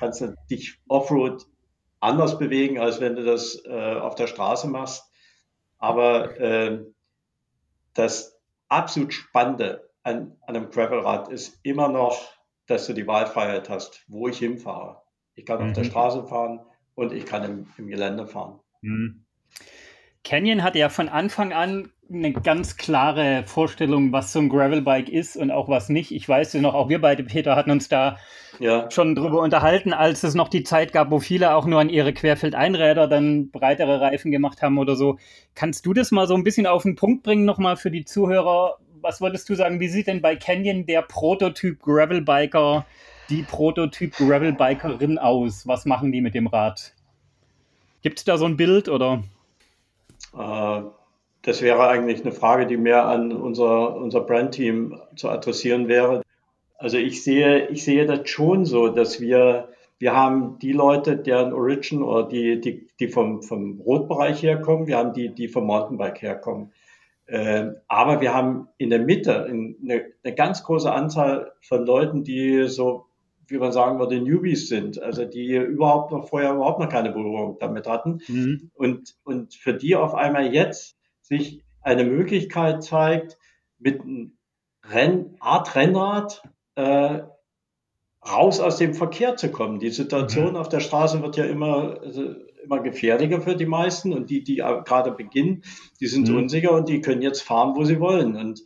[0.00, 1.46] kannst du dich Offroad
[2.00, 5.04] anders bewegen, als wenn du das äh, auf der Straße machst.
[5.78, 6.84] Aber äh,
[7.94, 12.18] das absolut Spannende an, an einem Gravelrad ist immer noch,
[12.66, 15.02] dass du die Wahlfreiheit hast, wo ich hinfahre.
[15.34, 15.68] Ich kann mhm.
[15.68, 15.88] auf der mhm.
[15.88, 16.60] Straße fahren
[16.94, 18.60] und ich kann im, im Gelände fahren.
[18.80, 19.26] Mhm.
[20.24, 25.36] Canyon hatte ja von Anfang an eine ganz klare Vorstellung, was so ein Gravelbike ist
[25.36, 26.10] und auch was nicht.
[26.10, 28.18] Ich weiß ja noch, auch wir beide, Peter, hatten uns da
[28.58, 28.90] ja.
[28.90, 32.12] schon drüber unterhalten, als es noch die Zeit gab, wo viele auch nur an ihre
[32.12, 35.18] Querfeldeinräder dann breitere Reifen gemacht haben oder so.
[35.54, 38.78] Kannst du das mal so ein bisschen auf den Punkt bringen, nochmal für die Zuhörer?
[39.00, 42.84] Was würdest du sagen, wie sieht denn bei Canyon der Prototyp Gravelbiker,
[43.30, 45.66] die Prototyp Gravelbikerin aus?
[45.66, 46.92] Was machen die mit dem Rad?
[48.02, 49.22] Gibt es da so ein Bild oder?
[50.36, 50.82] Äh,
[51.42, 56.22] das wäre eigentlich eine Frage, die mehr an unser, unser Brandteam zu adressieren wäre.
[56.76, 61.52] Also ich sehe, ich sehe das schon so, dass wir, wir haben die Leute, deren
[61.52, 66.22] Origin oder die, die, die vom, vom Rotbereich herkommen, wir haben die, die vom Mountainbike
[66.22, 66.72] herkommen.
[67.26, 72.66] Äh, aber wir haben in der Mitte eine, eine ganz große Anzahl von Leuten, die
[72.66, 73.06] so
[73.50, 77.58] wie man sagen würde, Newbies sind, also die überhaupt noch vorher überhaupt noch keine Berührung
[77.58, 78.20] damit hatten.
[78.28, 78.70] Mhm.
[78.74, 83.38] Und, und für die auf einmal jetzt sich eine Möglichkeit zeigt,
[83.78, 84.36] mit einem
[84.84, 86.42] Renn, Art Rennrad
[86.74, 87.20] äh,
[88.26, 89.80] raus aus dem Verkehr zu kommen.
[89.80, 90.56] Die Situation mhm.
[90.56, 94.56] auf der Straße wird ja immer, also immer gefährlicher für die meisten und die, die
[94.56, 95.62] gerade beginnen,
[96.00, 96.36] die sind mhm.
[96.36, 98.36] unsicher und die können jetzt fahren, wo sie wollen.
[98.36, 98.62] Und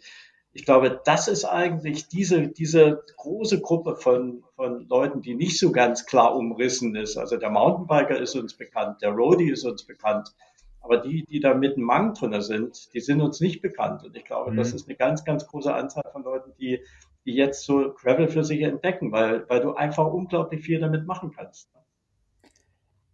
[0.54, 5.72] ich glaube, das ist eigentlich diese, diese große Gruppe von, von Leuten, die nicht so
[5.72, 7.16] ganz klar umrissen ist.
[7.16, 10.32] Also der Mountainbiker ist uns bekannt, der Roadie ist uns bekannt.
[10.80, 14.04] Aber die, die da mit einem Mang drin sind, die sind uns nicht bekannt.
[14.04, 14.56] Und ich glaube, mhm.
[14.56, 16.78] das ist eine ganz, ganz große Anzahl von Leuten, die,
[17.26, 21.32] die jetzt so Gravel für sich entdecken, weil, weil du einfach unglaublich viel damit machen
[21.36, 21.68] kannst.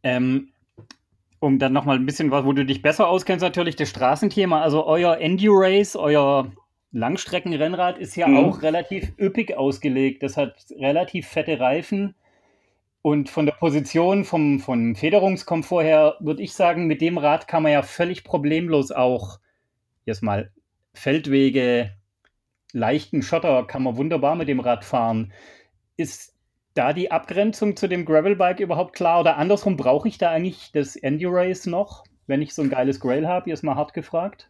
[0.02, 0.48] Ähm,
[1.38, 4.60] um dann nochmal ein bisschen was, wo du dich besser auskennst, natürlich das Straßenthema.
[4.60, 6.52] Also euer Endurace, euer
[6.92, 8.36] Langstreckenrennrad ist ja mhm.
[8.36, 10.22] auch relativ üppig ausgelegt.
[10.22, 12.14] Das hat relativ fette Reifen.
[13.02, 17.62] Und von der Position, vom, vom Federungskomfort her, würde ich sagen, mit dem Rad kann
[17.62, 19.38] man ja völlig problemlos auch
[20.04, 20.50] jetzt mal
[20.92, 21.96] Feldwege,
[22.72, 25.32] leichten Schotter, kann man wunderbar mit dem Rad fahren.
[25.96, 26.34] Ist
[26.74, 29.20] da die Abgrenzung zu dem Gravelbike überhaupt klar?
[29.20, 33.26] Oder andersrum, brauche ich da eigentlich das Endurace noch, wenn ich so ein geiles Grail
[33.26, 33.50] habe?
[33.50, 34.48] Jetzt mal hart gefragt.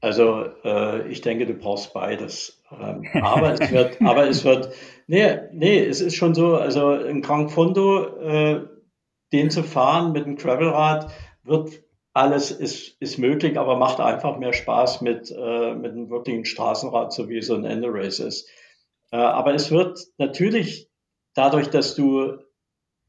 [0.00, 2.62] Also äh, ich denke, du brauchst beides.
[2.70, 4.72] Ähm, aber es wird, aber es wird,
[5.06, 8.66] nee, nee, es ist schon so, also in Grand Fondo, äh,
[9.32, 11.12] den zu fahren mit einem Gravelrad,
[11.44, 11.82] wird
[12.12, 17.12] alles ist, ist möglich, aber macht einfach mehr Spaß mit, äh, mit einem wirklichen Straßenrad,
[17.12, 18.48] so wie so ein Endurace ist.
[19.12, 20.90] Äh, aber es wird natürlich
[21.34, 22.38] dadurch, dass du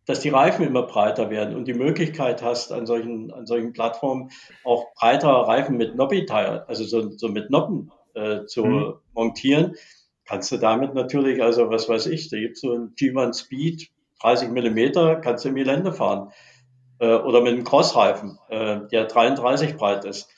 [0.05, 4.31] dass die Reifen immer breiter werden und die Möglichkeit hast, an solchen, an solchen Plattformen
[4.63, 8.93] auch breitere Reifen mit Nobby-Teil, also so, so mit Noppen äh, zu mhm.
[9.13, 9.75] montieren,
[10.25, 13.89] kannst du damit natürlich, also was weiß ich, da gibt es so ein G1 Speed,
[14.21, 16.31] 30 Millimeter, kannst du im Gelände fahren.
[17.01, 20.29] Äh, oder mit einem Crossreifen, äh, der 33 breit ist.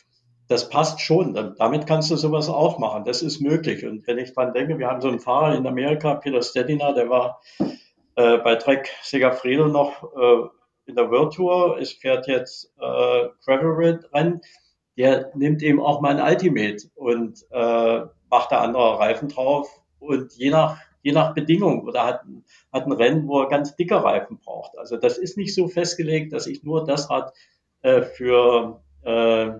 [0.47, 1.34] Das passt schon.
[1.58, 3.04] Damit kannst du sowas auch machen.
[3.06, 3.86] Das ist möglich.
[3.86, 7.10] Und wenn ich dran denke, wir haben so einen Fahrer in Amerika, Peter Stediner, der
[7.10, 7.41] war
[8.15, 10.47] äh, bei Trek Segafredo noch äh,
[10.86, 11.78] in der World Tour.
[11.80, 14.41] Es fährt jetzt äh, Gravel-Rennen.
[14.97, 19.67] Der nimmt eben auch mal ein Ultimate und äh, macht da andere Reifen drauf.
[19.99, 22.21] Und je nach, je nach Bedingung oder hat,
[22.71, 24.78] hat ein Rennen, wo er ganz dicke Reifen braucht.
[24.78, 27.34] Also das ist nicht so festgelegt, dass ich nur das Rad
[27.82, 29.52] äh, für äh,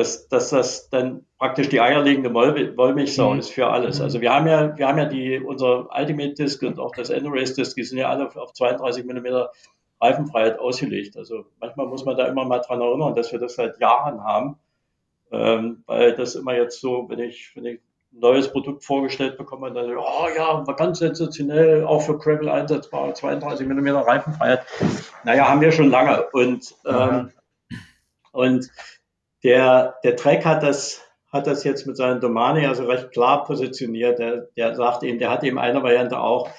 [0.00, 3.40] dass, dass das dann praktisch die eierlegende Wollmilchsau mhm.
[3.40, 3.98] ist für alles.
[3.98, 4.04] Mhm.
[4.04, 7.54] Also wir haben ja, wir haben ja die, unser Ultimate Disc und auch das Endurace
[7.54, 9.52] Disc, die sind ja alle auf 32 Millimeter
[10.00, 11.18] Reifenfreiheit ausgelegt.
[11.18, 14.56] Also manchmal muss man da immer mal dran erinnern, dass wir das seit Jahren haben,
[15.32, 17.80] ähm, weil das immer jetzt so, wenn ich, wenn ich
[18.14, 23.12] ein neues Produkt vorgestellt bekomme, dann oh ja, war ganz sensationell, auch für Gravel einsetzbar,
[23.12, 24.64] 32 Millimeter Reifenfreiheit.
[25.24, 27.30] Naja, haben wir schon lange und ähm,
[28.32, 28.70] und
[29.42, 34.18] der, der Trek hat das, hat das jetzt mit seinen Domane also recht klar positioniert.
[34.18, 36.50] Der, der sagt eben, der hat eben eine Variante auch,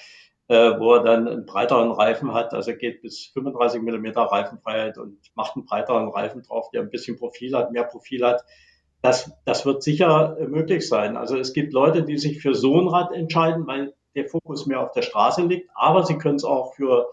[0.47, 5.17] äh, wo er dann einen breiteren Reifen hat, also geht bis 35 Millimeter Reifenfreiheit und
[5.35, 8.43] macht einen breiteren Reifen drauf, der ein bisschen Profil hat, mehr Profil hat.
[9.01, 11.17] Das, das wird sicher möglich sein.
[11.17, 14.81] Also es gibt Leute, die sich für so ein Rad entscheiden, weil der Fokus mehr
[14.81, 17.07] auf der Straße liegt, aber sie können es auch für,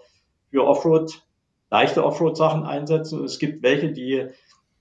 [0.50, 1.22] für Offroad,
[1.70, 3.24] leichte Offroad-Sachen einsetzen.
[3.24, 4.26] Es gibt welche, die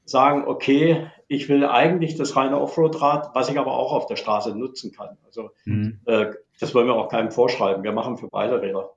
[0.10, 4.56] sagen, okay, ich will eigentlich das reine Offroad-Rad, was ich aber auch auf der Straße
[4.56, 5.18] nutzen kann.
[5.26, 6.00] Also mhm.
[6.06, 6.28] äh,
[6.60, 7.84] das wollen wir auch keinem vorschreiben.
[7.84, 8.92] Wir machen für beide Räder.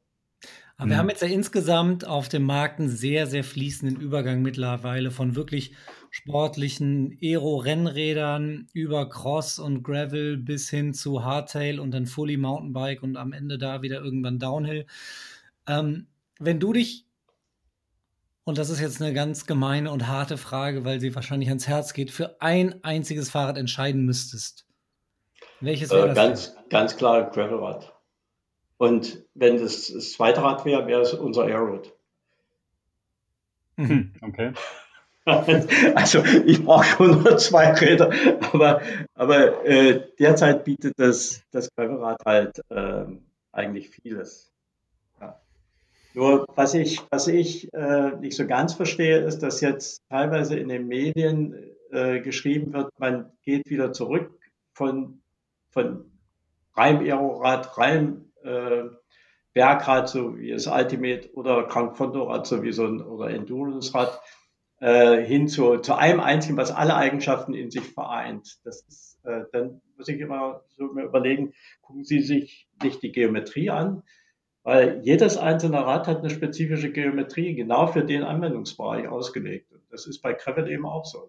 [0.77, 0.90] Aber mhm.
[0.90, 5.35] wir haben jetzt ja insgesamt auf dem Markt einen sehr, sehr fließenden Übergang mittlerweile von
[5.35, 5.75] wirklich
[6.11, 13.16] sportlichen Aero-Rennrädern über Cross und Gravel bis hin zu Hardtail und dann Fully Mountainbike und
[13.16, 14.87] am Ende da wieder irgendwann Downhill.
[15.66, 16.07] Ähm,
[16.38, 17.07] wenn du dich
[18.44, 21.92] und das ist jetzt eine ganz gemeine und harte Frage, weil sie wahrscheinlich ans Herz
[21.92, 24.66] geht, für ein einziges Fahrrad entscheiden müsstest,
[25.61, 26.16] welches wäre äh, das?
[26.16, 27.92] Ganz, ganz klar Gravelrad.
[28.79, 31.92] Und wenn das, das zweite Rad wäre, wäre es unser Airrod.
[33.76, 34.53] Mhm, okay.
[35.94, 38.11] Also ich brauche schon nur zwei Räder,
[38.53, 38.81] aber,
[39.14, 43.05] aber äh, derzeit bietet das, das Gravelrad halt äh,
[43.53, 44.50] eigentlich vieles.
[46.14, 50.68] Nur was ich, was ich äh, nicht so ganz verstehe, ist, dass jetzt teilweise in
[50.68, 51.55] den Medien
[51.90, 54.38] äh, geschrieben wird, man geht wieder zurück
[54.73, 55.20] von,
[55.70, 56.11] von
[56.75, 58.85] reinem Aerorad, reinem äh,
[59.53, 64.20] Bergrad, so wie das Ultimate oder Krankfondo-Rad, so wie so ein oder Endurance-Rad,
[64.81, 68.59] äh, hin zu, zu einem einzigen, was alle Eigenschaften in sich vereint.
[68.64, 73.12] Das ist, äh, dann muss ich immer so mir überlegen, gucken Sie sich nicht die
[73.12, 74.03] Geometrie an,
[74.62, 79.73] weil jedes einzelne Rad hat eine spezifische Geometrie genau für den Anwendungsbereich ausgelegt.
[79.73, 81.29] Und das ist bei Gravel eben auch so.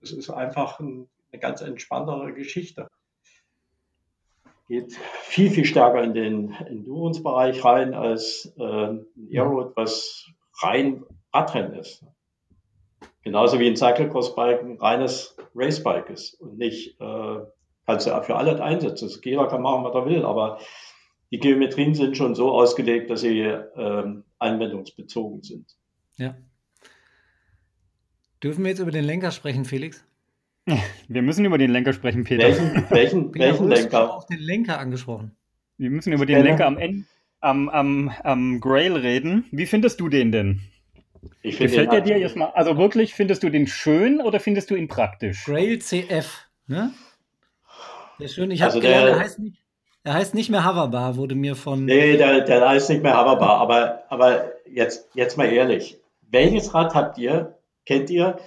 [0.00, 2.88] Das ist einfach ein, eine ganz entspanntere Geschichte.
[4.68, 10.26] Geht viel, viel stärker in den Endurance-Bereich rein als äh, ein Aero, was
[10.62, 12.04] rein Radrennen ist.
[13.22, 17.38] Genauso wie ein Cyclocross-Bike ein reines Racebike ist und nicht, äh,
[17.86, 19.10] kannst du für alles einsetzen.
[19.22, 20.58] Jeder kann machen, was er will, aber
[21.32, 25.66] die Geometrien sind schon so ausgelegt, dass sie ähm, anwendungsbezogen sind.
[26.18, 26.36] Ja.
[28.42, 30.04] Dürfen wir jetzt über den Lenker sprechen, Felix?
[31.08, 32.44] Wir müssen über den Lenker sprechen, Peter.
[32.44, 34.14] Welchen, welchen, welchen Lenker?
[34.14, 35.34] auf den Lenker angesprochen.
[35.78, 37.04] Wir müssen über den Lenker, Lenker am, Ende,
[37.40, 39.46] am, am, am Grail reden.
[39.52, 40.60] Wie findest du den denn?
[41.40, 42.52] Ich Gefällt der dir jetzt mal?
[42.54, 45.44] Also wirklich, findest du den schön oder findest du ihn praktisch?
[45.46, 46.92] Grail CF, ne?
[48.18, 48.50] Sehr schön.
[48.50, 49.61] Ich habe also gelernt, der heißt nicht
[50.04, 51.84] er heißt nicht mehr Hoverbar, wurde mir von.
[51.84, 53.58] Nee, der, der heißt nicht mehr Hoverbar.
[53.60, 55.98] Aber, aber jetzt, jetzt mal ehrlich.
[56.22, 58.38] Welches Rad habt ihr, kennt ihr,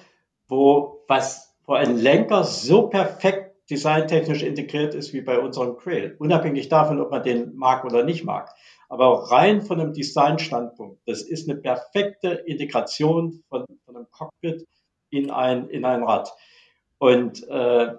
[0.47, 6.15] wo, was, wo ein Lenker so perfekt designtechnisch integriert ist wie bei unserem Trail?
[6.19, 8.49] Unabhängig davon, ob man den mag oder nicht mag.
[8.89, 14.67] Aber rein von einem Designstandpunkt, das ist eine perfekte Integration von, von einem Cockpit
[15.09, 16.31] in ein, in ein Rad.
[16.97, 17.93] Und äh,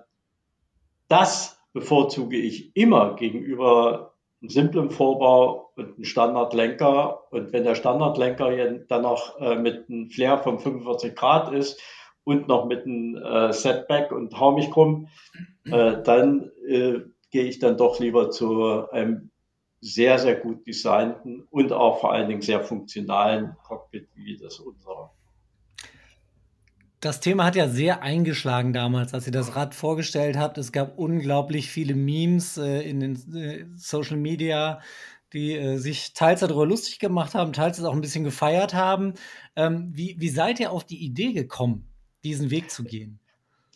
[1.08, 7.30] das bevorzuge ich immer gegenüber einem simplen Vorbau und einem Standardlenker.
[7.30, 11.78] Und wenn der Standardlenker dann noch äh, mit einem Flair von 45 Grad ist
[12.24, 15.08] und noch mit einem äh, Setback und hau mich krumm,
[15.66, 19.30] äh, dann gehe ich dann doch lieber zu einem
[19.82, 25.10] sehr, sehr gut designten und auch vor allen Dingen sehr funktionalen Cockpit wie das unsere
[27.06, 30.58] das Thema hat ja sehr eingeschlagen damals, als ihr das Rad vorgestellt habt.
[30.58, 34.80] Es gab unglaublich viele Memes äh, in den äh, Social Media,
[35.32, 39.14] die äh, sich teils darüber lustig gemacht haben, teils auch ein bisschen gefeiert haben.
[39.54, 41.88] Ähm, wie, wie seid ihr auf die Idee gekommen,
[42.24, 43.20] diesen Weg zu gehen?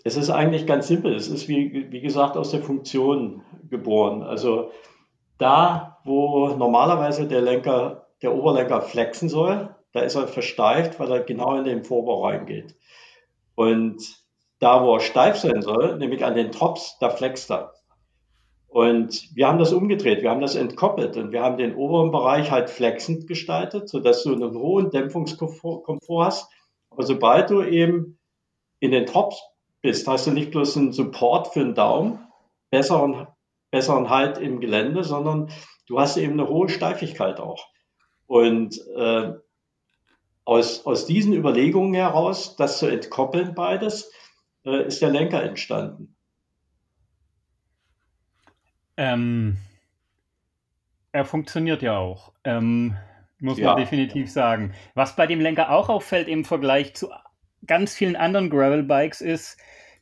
[0.03, 1.14] Es ist eigentlich ganz simpel.
[1.14, 4.23] Es ist, wie, wie gesagt, aus der Funktion geboren.
[4.23, 4.73] Also
[5.38, 11.21] da, wo normalerweise der Lenker, der Oberlenker flexen soll, da ist er versteift, weil er
[11.21, 12.75] genau in den Vorbau reingeht.
[13.61, 14.16] Und
[14.59, 17.75] da, wo er steif sein soll, nämlich an den Tops, da flext er.
[18.68, 22.51] Und wir haben das umgedreht, wir haben das entkoppelt und wir haben den oberen Bereich
[22.51, 25.85] halt flexend gestaltet, sodass du einen hohen Dämpfungskomfort
[26.25, 26.51] hast.
[26.88, 28.18] Aber sobald du eben
[28.79, 29.42] in den Tops
[29.83, 32.18] bist, hast du nicht bloß einen Support für den Daumen,
[32.70, 33.27] besseren,
[33.70, 35.51] besseren Halt im Gelände, sondern
[35.87, 37.66] du hast eben eine hohe Steifigkeit auch.
[38.27, 39.35] Und äh,
[40.51, 44.11] aus, aus diesen Überlegungen heraus, das zu entkoppeln beides,
[44.67, 46.17] äh, ist der Lenker entstanden.
[48.97, 49.59] Ähm,
[51.13, 52.97] er funktioniert ja auch, ähm,
[53.39, 54.75] muss man definitiv sagen.
[54.95, 57.11] Was bei dem Lenker auch auffällt im Vergleich zu
[57.65, 59.57] ganz vielen anderen Gravel-Bikes ist,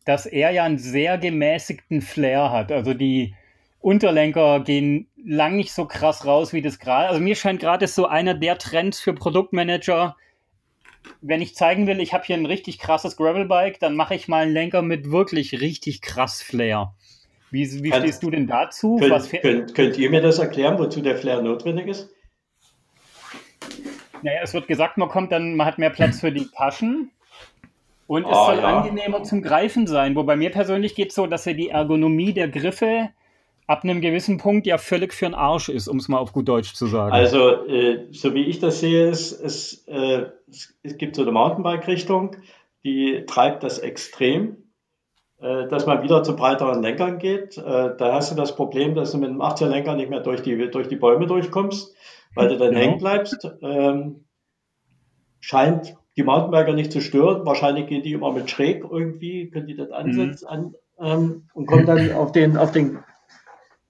[0.06, 2.72] dass er ja einen sehr gemäßigten Flair hat.
[2.72, 3.34] Also die
[3.80, 7.08] Unterlenker gehen lang nicht so krass raus wie das gerade.
[7.08, 10.16] Also mir scheint gerade so einer der Trends für Produktmanager,
[11.20, 14.42] wenn ich zeigen will, ich habe hier ein richtig krasses Gravelbike, dann mache ich mal
[14.42, 16.94] einen Lenker mit wirklich richtig krass Flair.
[17.50, 18.96] Wie, wie stehst du denn dazu?
[18.96, 22.10] Könnt, könnt, könnt, ihr mir das erklären, wozu der Flair notwendig ist?
[24.22, 27.10] Naja, es wird gesagt, man kommt dann, man hat mehr Platz für die Taschen
[28.06, 28.78] und es oh, soll ja.
[28.78, 30.16] angenehmer zum Greifen sein.
[30.16, 33.10] Wobei mir persönlich geht es so, dass ja die Ergonomie der Griffe
[33.68, 36.48] ab einem gewissen Punkt ja völlig für den Arsch ist, um es mal auf gut
[36.48, 37.12] Deutsch zu sagen.
[37.12, 40.30] Also, äh, so wie ich das sehe, ist, ist äh,
[40.82, 42.36] es gibt so eine Mountainbike-Richtung,
[42.82, 44.56] die treibt das extrem.
[45.40, 47.56] Äh, dass man wieder zu breiteren Lenkern geht.
[47.58, 50.68] Äh, da hast du das Problem, dass du mit einem 18-Lenker nicht mehr durch die,
[50.68, 51.94] durch die Bäume durchkommst,
[52.34, 52.80] weil du dann genau.
[52.80, 53.48] hängen bleibst.
[53.62, 54.24] Ähm,
[55.38, 57.46] scheint die Mountainbiker nicht zu stören.
[57.46, 60.52] Wahrscheinlich gehen die immer mit schräg irgendwie, können die das ansetzen mhm.
[60.52, 62.98] an, ähm, und kommen dann auf den, auf den,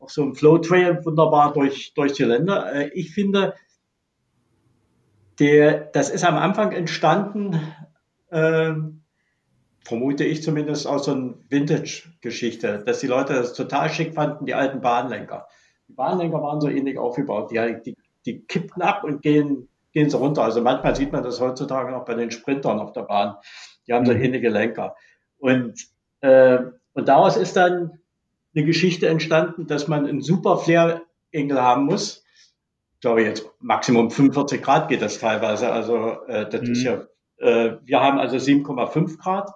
[0.08, 2.72] so einem Flow Trail wunderbar durch, durch die Länder.
[2.72, 3.54] Äh, ich finde,
[5.38, 7.60] der, das ist am Anfang entstanden,
[8.30, 9.02] ähm,
[9.84, 14.54] vermute ich zumindest aus so einer Vintage-Geschichte, dass die Leute das total schick fanden, die
[14.54, 15.48] alten Bahnlenker.
[15.88, 17.50] Die Bahnlenker waren so ähnlich aufgebaut.
[17.50, 20.42] Die, die, die kippten ab und gehen, gehen so runter.
[20.42, 23.36] Also manchmal sieht man das heutzutage noch bei den Sprintern auf der Bahn.
[23.86, 24.22] Die haben so mhm.
[24.22, 24.94] ähnliche Lenker.
[25.38, 25.86] Und,
[26.20, 26.58] äh,
[26.92, 27.98] und daraus ist dann
[28.54, 32.24] eine Geschichte entstanden, dass man einen super Flair-Engel haben muss.
[32.94, 35.70] Ich glaube, jetzt Maximum 45 Grad geht das teilweise.
[35.70, 36.72] Also äh, das mhm.
[36.72, 37.04] ist ja,
[37.38, 39.50] äh, wir haben also 7,5 Grad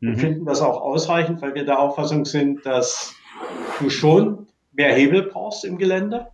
[0.00, 0.08] mhm.
[0.10, 3.14] und finden das auch ausreichend, weil wir der Auffassung sind, dass
[3.80, 6.28] du schon mehr Hebel brauchst im Gelände,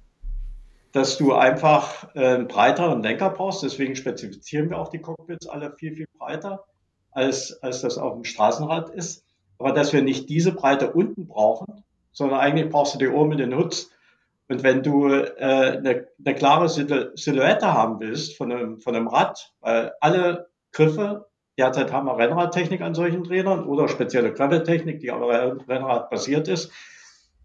[0.92, 3.62] dass du einfach äh, einen breiteren Lenker brauchst.
[3.62, 6.64] Deswegen spezifizieren wir auch die Cockpits alle viel, viel breiter,
[7.12, 9.24] als, als das auf dem Straßenrad ist.
[9.58, 13.38] Aber dass wir nicht diese Breite unten brauchen, sondern eigentlich brauchst du die oben in
[13.38, 13.90] den Hutz.
[14.48, 19.52] Und wenn du äh, eine, eine klare Silhouette haben willst von einem, von einem Rad,
[19.60, 25.58] weil alle Griffe Derzeit haben wir Rennradtechnik an solchen Trainern oder spezielle Graveltechnik, die aber
[25.68, 26.72] Rennrad basiert ist.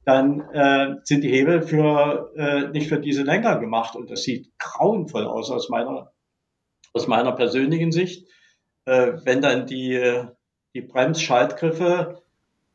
[0.06, 3.98] Dann äh, sind die Hebel für, äh, nicht für diese Lenker gemacht.
[3.98, 6.14] Und das sieht grauenvoll aus aus meiner,
[6.94, 8.26] aus meiner persönlichen Sicht.
[8.86, 10.24] Äh, wenn dann die,
[10.74, 12.22] die Bremsschaltgriffe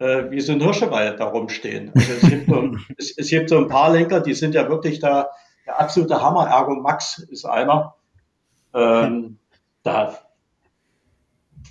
[0.01, 1.93] äh, wie so ein Hirschewald da rumstehen.
[1.95, 4.99] Also es, gibt so, es, es gibt so ein paar Lenker, die sind ja wirklich
[4.99, 5.31] da,
[5.67, 6.49] der absolute Hammer.
[6.49, 7.95] Ergo Max ist einer.
[8.75, 9.39] Ähm,
[9.83, 10.19] da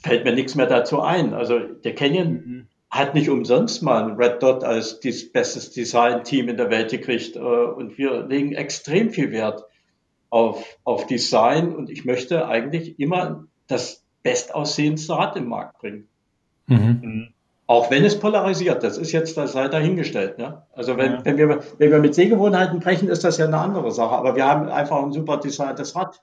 [0.01, 1.33] fällt mir nichts mehr dazu ein.
[1.33, 2.67] Also der Canyon mhm.
[2.91, 7.35] hat nicht umsonst mal ein Red Dot als das bestes Design-Team in der Welt gekriegt.
[7.35, 9.63] Äh, und wir legen extrem viel Wert
[10.29, 11.75] auf, auf Design.
[11.75, 16.07] Und ich möchte eigentlich immer das bestaussehendste Rad im Markt bringen.
[16.67, 17.33] Mhm.
[17.69, 20.39] Auch wenn es polarisiert, das ist jetzt das sei dahingestellt.
[20.39, 20.63] Ne?
[20.73, 21.19] Also wenn, ja.
[21.23, 24.15] wenn, wir, wenn wir mit Sehgewohnheiten brechen, ist das ja eine andere Sache.
[24.15, 26.19] Aber wir haben einfach ein super designtes Rad.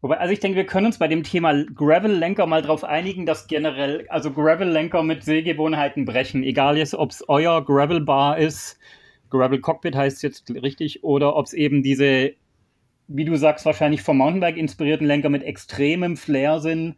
[0.00, 3.46] Wobei, also ich denke, wir können uns bei dem Thema Gravel-Lenker mal darauf einigen, dass
[3.46, 8.80] generell, also Gravel-Lenker mit Sehgewohnheiten brechen, egal jetzt, ob es euer Gravel-Bar ist,
[9.30, 12.32] Gravel-Cockpit heißt jetzt richtig, oder ob es eben diese,
[13.06, 16.96] wie du sagst, wahrscheinlich vom Mountainbike inspirierten Lenker mit extremem Flair sind.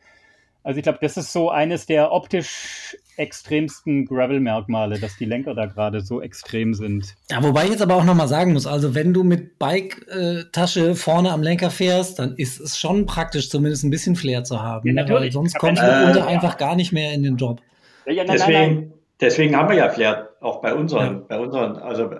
[0.67, 5.67] Also ich glaube, das ist so eines der optisch extremsten Gravel-Merkmale, dass die Lenker da
[5.67, 7.14] gerade so extrem sind.
[7.31, 11.31] Ja, wobei ich jetzt aber auch nochmal sagen muss, also wenn du mit Bike-Tasche vorne
[11.31, 14.89] am Lenker fährst, dann ist es schon praktisch, zumindest ein bisschen Flair zu haben.
[14.89, 15.03] Ja, ne?
[15.03, 15.35] natürlich.
[15.35, 16.27] sonst kommst du äh, ja.
[16.27, 17.61] einfach gar nicht mehr in den Job.
[18.05, 18.93] Ja, nein, deswegen, nein, nein.
[19.21, 22.11] deswegen haben wir ja Flair auch bei unseren, bei unseren, also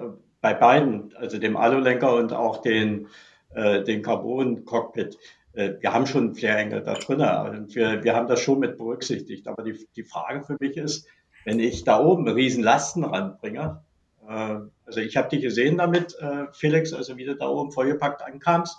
[0.41, 3.09] bei beiden, also dem Alulenker und auch den,
[3.57, 5.19] äh, den Carbon-Cockpit
[5.57, 9.49] wir haben schon Flair-Engel da drin und wir, wir haben das schon mit berücksichtigt.
[9.49, 11.07] Aber die, die Frage für mich ist,
[11.47, 13.81] wenn ich da oben riesen Lasten ranbringe,
[14.29, 18.23] äh, Also ich habe dich gesehen damit, äh, Felix, also wie du da oben vollgepackt
[18.23, 18.77] ankamst.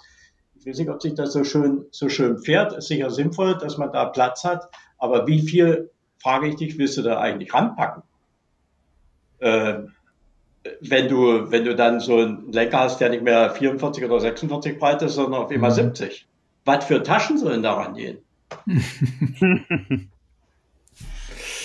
[0.56, 2.74] Ich weiß nicht, ob sich das so schön, so schön fährt.
[2.74, 4.70] Ist sicher sinnvoll, dass man da Platz hat.
[4.98, 8.04] Aber wie viel, frage ich dich, willst du da eigentlich ranpacken?
[9.40, 9.80] Äh,
[10.82, 14.78] wenn du, wenn du dann so einen Lenker hast, der nicht mehr 44 oder 46
[14.78, 15.74] breit ist, sondern auf immer mhm.
[15.74, 16.27] 70.
[16.68, 18.18] Was für Taschen sollen daran gehen?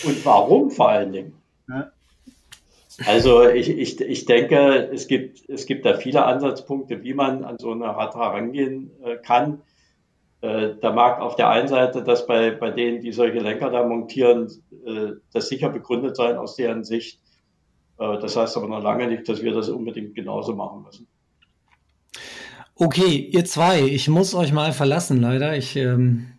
[0.04, 1.34] Und warum vor allen Dingen?
[3.04, 7.58] Also ich, ich, ich denke, es gibt, es gibt da viele Ansatzpunkte, wie man an
[7.58, 9.62] so eine Rad herangehen äh, kann.
[10.40, 13.84] Äh, da mag auf der einen Seite, dass bei, bei denen, die solche Lenker da
[13.84, 14.52] montieren,
[14.86, 17.18] äh, das sicher begründet sein aus deren Sicht.
[17.98, 21.06] Das heißt aber noch lange nicht, dass wir das unbedingt genauso machen müssen.
[22.74, 25.56] Okay, ihr zwei, ich muss euch mal verlassen, leider.
[25.56, 26.32] Ich ähm,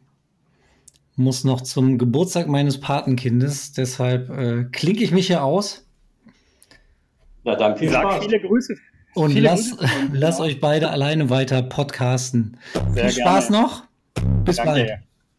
[1.16, 5.88] muss noch zum Geburtstag meines Patenkindes, deshalb äh, klinke ich mich hier aus.
[7.44, 8.26] Na dann viel Sag Spaß.
[8.26, 8.76] Viele Grüße.
[9.16, 12.58] Und viele lass, Grüße lass euch beide alleine weiter podcasten.
[12.94, 13.62] Sehr viel Spaß gerne.
[13.62, 13.84] noch.
[14.44, 14.72] Bis Danke.
[14.72, 14.92] bald.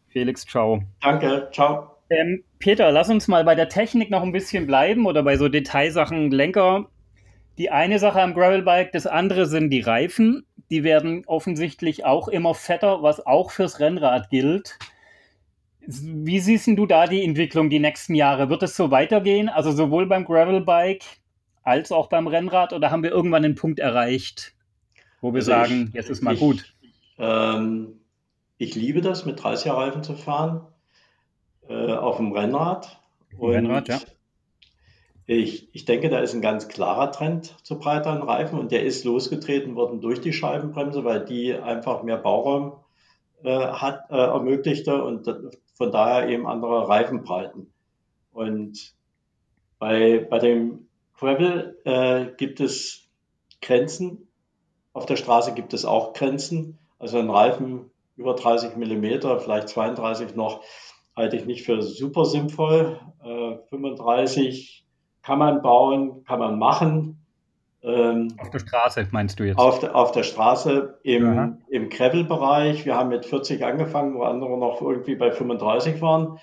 [0.09, 0.81] Felix, ciao.
[1.01, 1.91] Danke, ciao.
[2.09, 5.49] Ähm, Peter, lass uns mal bei der Technik noch ein bisschen bleiben oder bei so
[5.49, 6.87] Detailsachen Lenker.
[7.57, 10.45] Die eine Sache am Gravelbike, das andere sind die Reifen.
[10.69, 14.77] Die werden offensichtlich auch immer fetter, was auch fürs Rennrad gilt.
[15.87, 18.49] Wie siehst du da die Entwicklung die nächsten Jahre?
[18.49, 19.49] Wird es so weitergehen?
[19.49, 21.05] Also sowohl beim Gravelbike
[21.63, 22.73] als auch beim Rennrad?
[22.73, 24.55] Oder haben wir irgendwann einen Punkt erreicht,
[25.21, 26.73] wo wir also sagen, ich, jetzt ist mal ich, gut?
[27.19, 27.99] Ähm,
[28.57, 30.61] ich liebe das, mit 30er-Reifen zu fahren
[31.67, 32.99] äh, auf dem Rennrad.
[33.37, 33.99] Und Rennrad, ja.
[35.27, 39.05] Ich, ich denke, da ist ein ganz klarer Trend zu breiteren Reifen und der ist
[39.05, 42.73] losgetreten worden durch die Scheibenbremse, weil die einfach mehr Bauraum
[43.43, 45.27] äh, hat, äh, ermöglichte und
[45.73, 47.71] von daher eben andere Reifenbreiten.
[48.33, 48.93] Und
[49.79, 53.07] bei, bei dem Gravel äh, gibt es
[53.61, 54.27] Grenzen.
[54.93, 56.77] Auf der Straße gibt es auch Grenzen.
[56.99, 60.63] Also ein Reifen über 30 Millimeter, vielleicht 32 noch,
[61.15, 62.99] halte ich nicht für super sinnvoll.
[63.23, 64.84] Äh, 35
[65.25, 67.17] kann man bauen, kann man machen.
[67.81, 69.57] Ähm, auf der Straße meinst du jetzt?
[69.57, 72.85] Auf, de, auf der Straße im, im Gravel-Bereich.
[72.85, 76.39] Wir haben mit 40 angefangen, wo andere noch irgendwie bei 35 waren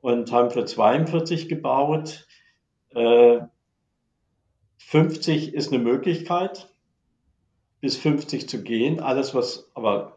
[0.00, 2.26] und haben für 42 gebaut.
[2.94, 3.40] Äh,
[4.78, 6.68] 50 ist eine Möglichkeit,
[7.80, 9.00] bis 50 zu gehen.
[9.00, 10.16] Alles, was aber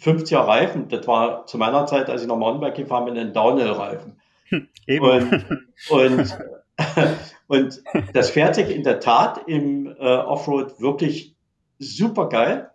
[0.00, 4.20] 50er Reifen, das war zu meiner Zeit, als ich nach Mountainbike gefahren bin, ein Downhill-Reifen.
[4.48, 4.68] Hm,
[5.00, 5.44] und,
[5.90, 6.38] und,
[7.46, 11.34] und das fährt sich in der Tat im äh, Offroad wirklich
[11.78, 12.70] super geil.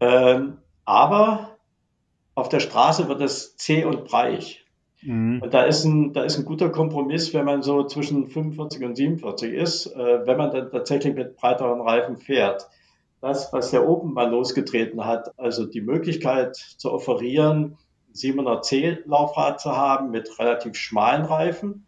[0.00, 1.56] Ähm, aber
[2.34, 4.64] auf der Straße wird es zäh und breiig.
[5.02, 5.40] Mhm.
[5.42, 8.96] Und da ist, ein, da ist ein guter Kompromiss, wenn man so zwischen 45 und
[8.96, 12.68] 47 ist, äh, wenn man dann tatsächlich mit breiteren Reifen fährt
[13.20, 17.78] das, was der Open mal losgetreten hat, also die Möglichkeit zu offerieren,
[18.14, 21.85] 700C Laufrad zu haben mit relativ schmalen Reifen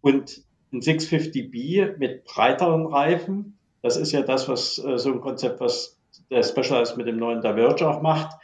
[0.00, 0.42] und
[0.72, 3.58] ein 650B mit breiteren Reifen.
[3.82, 5.98] Das ist ja das, was äh, so ein Konzept, was
[6.30, 8.36] der Specialized mit dem neuen Diverge auch macht.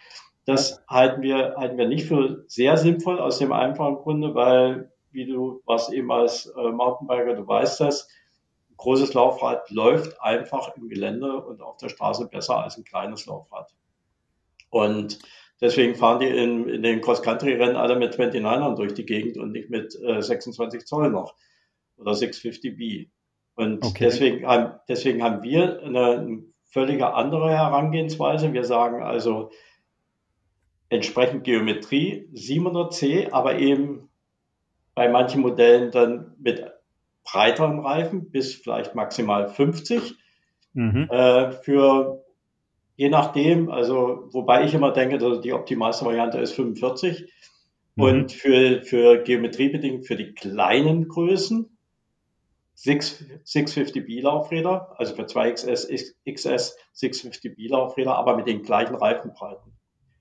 [0.47, 5.27] Das halten wir, halten wir nicht für sehr sinnvoll aus dem einfachen Grunde, weil, wie
[5.27, 8.09] du warst eben als äh, Mountainbiker, du weißt das,
[8.77, 13.73] großes Laufrad läuft einfach im Gelände und auf der Straße besser als ein kleines Laufrad.
[14.71, 15.19] Und
[15.65, 19.71] deswegen fahren die in, in den Cross-Country-Rennen alle mit 29ern durch die Gegend und nicht
[19.71, 21.35] mit äh, 26 Zoll noch
[21.97, 23.09] oder 650B.
[23.55, 24.05] Und okay.
[24.05, 26.45] deswegen, haben, deswegen haben wir eine,
[26.75, 28.53] völlige andere Herangehensweise.
[28.53, 29.53] Wir sagen also
[30.89, 34.11] entsprechend Geometrie 700C, aber eben
[34.97, 36.65] bei manchen Modellen dann mit
[37.23, 40.17] breiteren Reifen bis vielleicht maximal 50.
[40.73, 41.09] Mhm.
[41.09, 42.24] Äh, für
[42.97, 47.33] je nachdem, also wobei ich immer denke, dass die optimalste Variante ist 45.
[47.97, 48.03] Mhm.
[48.03, 51.71] Und für, für geometriebedingt für die kleinen Größen
[52.75, 59.73] 6, 650B Laufräder, also für 2XS, XS 650B Laufräder, aber mit den gleichen Reifenbreiten.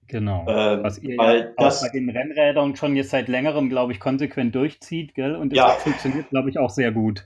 [0.07, 0.45] Genau.
[0.47, 3.99] Ähm, Was ihr weil ja das, bei den Rennrädern schon jetzt seit längerem, glaube ich,
[3.99, 5.35] konsequent durchzieht, gell?
[5.35, 5.69] Und das ja.
[5.69, 7.25] funktioniert, glaube ich, auch sehr gut.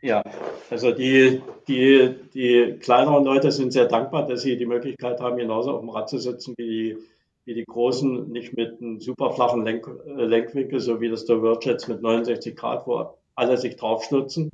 [0.00, 0.22] Ja,
[0.70, 5.72] also die, die, die kleineren Leute sind sehr dankbar, dass sie die Möglichkeit haben, genauso
[5.72, 6.98] auf dem Rad zu sitzen wie die,
[7.44, 11.42] wie die großen, nicht mit einem super flachen Lenk, äh, Lenkwinkel, so wie das der
[11.42, 14.50] Worldjets mit 69 Grad, wo alle sich draufstürzen.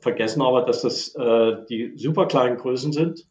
[0.00, 3.26] Vergessen aber, dass das äh, die super kleinen Größen sind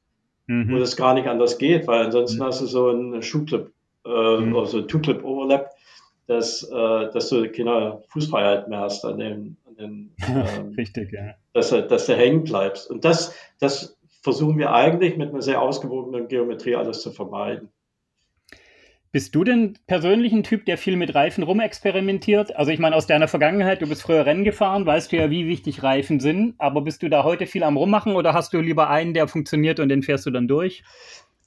[0.48, 0.72] mhm.
[0.72, 2.44] wo das gar nicht anders geht, weil ansonsten mhm.
[2.44, 3.72] hast du so einen Schuhclip,
[4.06, 4.56] äh, mhm.
[4.56, 5.72] also Two-Clip-Overlap,
[6.28, 10.12] dass, äh, dass du keine Fußfreiheit mehr hast an dem, ähm,
[10.78, 11.36] Richtig, ja.
[11.54, 12.90] dass, dass du hängen bleibst.
[12.90, 17.70] Und das, das versuchen wir eigentlich mit einer sehr ausgewogenen Geometrie alles zu vermeiden.
[19.16, 22.54] Bist du denn persönlich ein Typ, der viel mit Reifen rumexperimentiert?
[22.58, 25.48] Also ich meine, aus deiner Vergangenheit, du bist früher Rennen gefahren, weißt du ja, wie
[25.48, 28.90] wichtig Reifen sind, aber bist du da heute viel am Rummachen oder hast du lieber
[28.90, 30.84] einen, der funktioniert und den fährst du dann durch?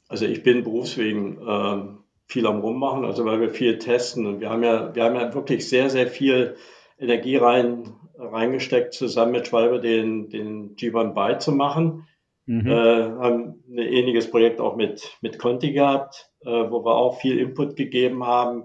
[0.09, 1.83] Also ich bin berufswegen äh,
[2.25, 5.35] viel am Rummachen, also weil wir viel testen und wir haben ja, wir haben ja
[5.35, 6.57] wirklich sehr, sehr viel
[6.99, 12.07] Energie rein, reingesteckt, zusammen mit Schwalbe den, den G1 Byte zu machen.
[12.47, 12.67] Mhm.
[12.67, 17.39] Äh, haben ein ähnliches Projekt auch mit, mit Conti gehabt, äh, wo wir auch viel
[17.39, 18.65] Input gegeben haben.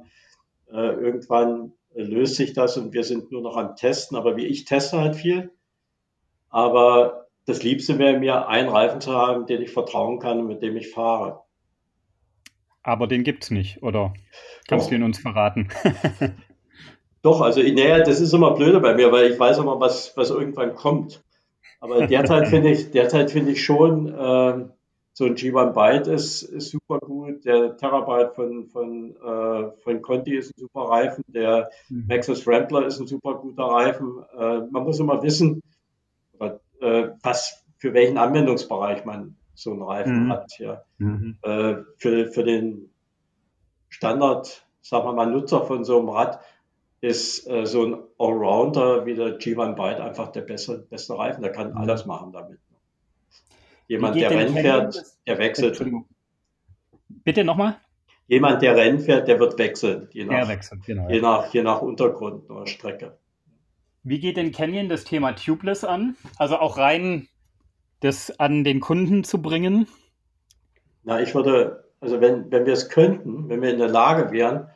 [0.71, 4.17] Äh, irgendwann löst sich das und wir sind nur noch am Testen.
[4.17, 5.51] Aber wie ich teste halt viel.
[6.49, 10.61] Aber das Liebste wäre mir, einen Reifen zu haben, den ich vertrauen kann und mit
[10.63, 11.41] dem ich fahre.
[12.83, 14.13] Aber den gibt es nicht, oder?
[14.67, 14.89] Kannst Doch.
[14.89, 15.69] du ihn uns verraten?
[17.23, 20.29] Doch, also naja, das ist immer blöde bei mir, weil ich weiß immer, was, was
[20.29, 21.23] irgendwann kommt.
[21.79, 24.65] Aber derzeit finde ich, derzeit finde ich schon, äh,
[25.15, 27.45] so ein G1 Byte ist, ist super gut.
[27.45, 31.23] Der Terabyte von, von, äh, von Conti ist ein super Reifen.
[31.27, 32.05] Der mhm.
[32.07, 34.23] Maxis Rambler ist ein super guter Reifen.
[34.37, 35.61] Äh, man muss immer wissen,
[36.39, 40.31] äh, was, für welchen Anwendungsbereich man so einen Reifen mhm.
[40.31, 40.57] hat.
[40.57, 40.83] Ja.
[40.97, 41.37] Mhm.
[41.43, 42.89] Äh, für, für den
[43.89, 46.39] Standard, sagen wir mal, Nutzer von so einem Rad
[47.03, 51.41] ist äh, so ein Allrounder wie der G1 Byte einfach der beste, beste Reifen.
[51.41, 51.77] Der kann mhm.
[51.77, 52.59] alles machen damit.
[53.89, 55.83] Jemand, der Rennen fährt, der wechselt.
[57.25, 57.75] Bitte nochmal?
[58.27, 60.07] Jemand, der Rennen fährt, der wird wechseln.
[60.13, 61.09] Je nach, wechselt, genau.
[61.09, 63.17] Je nach, je nach Untergrund oder Strecke.
[64.03, 66.15] Wie geht denn Canyon das Thema Tubeless an?
[66.37, 67.27] Also auch rein
[67.99, 69.87] das an den Kunden zu bringen?
[71.03, 74.69] Na, ich würde, also wenn, wenn wir es könnten, wenn wir in der Lage wären,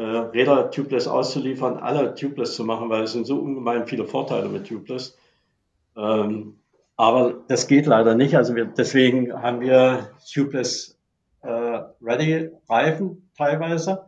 [0.00, 4.48] äh, Räder tubeless auszuliefern, alle tubeless zu machen, weil es sind so ungemein viele Vorteile
[4.48, 5.18] mit tubeless.
[5.94, 6.56] Ähm,
[6.96, 8.34] aber das geht leider nicht.
[8.36, 10.98] Also wir, deswegen haben wir tubeless
[11.42, 14.06] äh, Ready Reifen teilweise.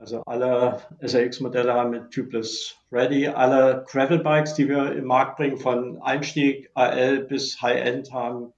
[0.00, 3.28] Also alle SRX-Modelle haben mit Tubeless Ready.
[3.28, 8.52] Alle Gravel-Bikes, die wir im Markt bringen, von Einstieg AL bis High-End, haben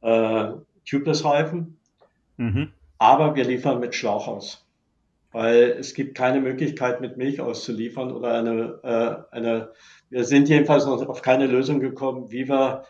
[0.00, 0.52] äh,
[0.88, 1.78] Tubeless-Reifen.
[2.38, 2.72] Mhm.
[2.98, 4.64] Aber wir liefern mit Schlauch aus
[5.32, 9.72] weil es gibt keine Möglichkeit, mit Milch auszuliefern oder eine, äh, eine,
[10.08, 12.84] wir sind jedenfalls noch auf keine Lösung gekommen, wie wir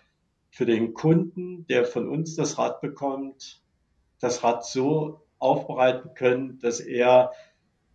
[0.51, 3.63] für den Kunden, der von uns das Rad bekommt,
[4.21, 7.33] das Rad so aufbereiten können, dass er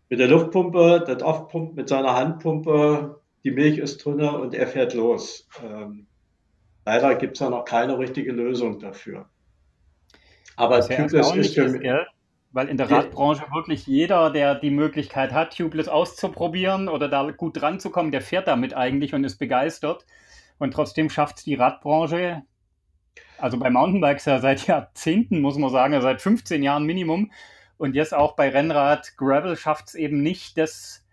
[0.10, 4.94] mit der Luftpumpe, das aufpumpt mit seiner Handpumpe, die Milch ist drin und er fährt
[4.94, 5.48] los.
[5.64, 6.08] Ähm,
[6.86, 9.28] leider gibt es da noch keine richtige Lösung dafür.
[10.56, 11.84] Aber Tubeless ist für mich.
[12.56, 17.62] Weil in der Radbranche wirklich jeder, der die Möglichkeit hat, Tubeless auszuprobieren oder da gut
[17.62, 20.06] dran zu kommen, der fährt damit eigentlich und ist begeistert.
[20.58, 22.44] Und trotzdem schafft es die Radbranche,
[23.38, 27.30] also bei Mountainbikes ja seit Jahrzehnten, muss man sagen, seit 15 Jahren Minimum.
[27.76, 31.05] Und jetzt auch bei Rennrad Gravel schafft es eben nicht, das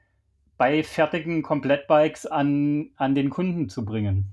[0.63, 4.27] bei fertigen Komplettbikes an, an den Kunden zu bringen.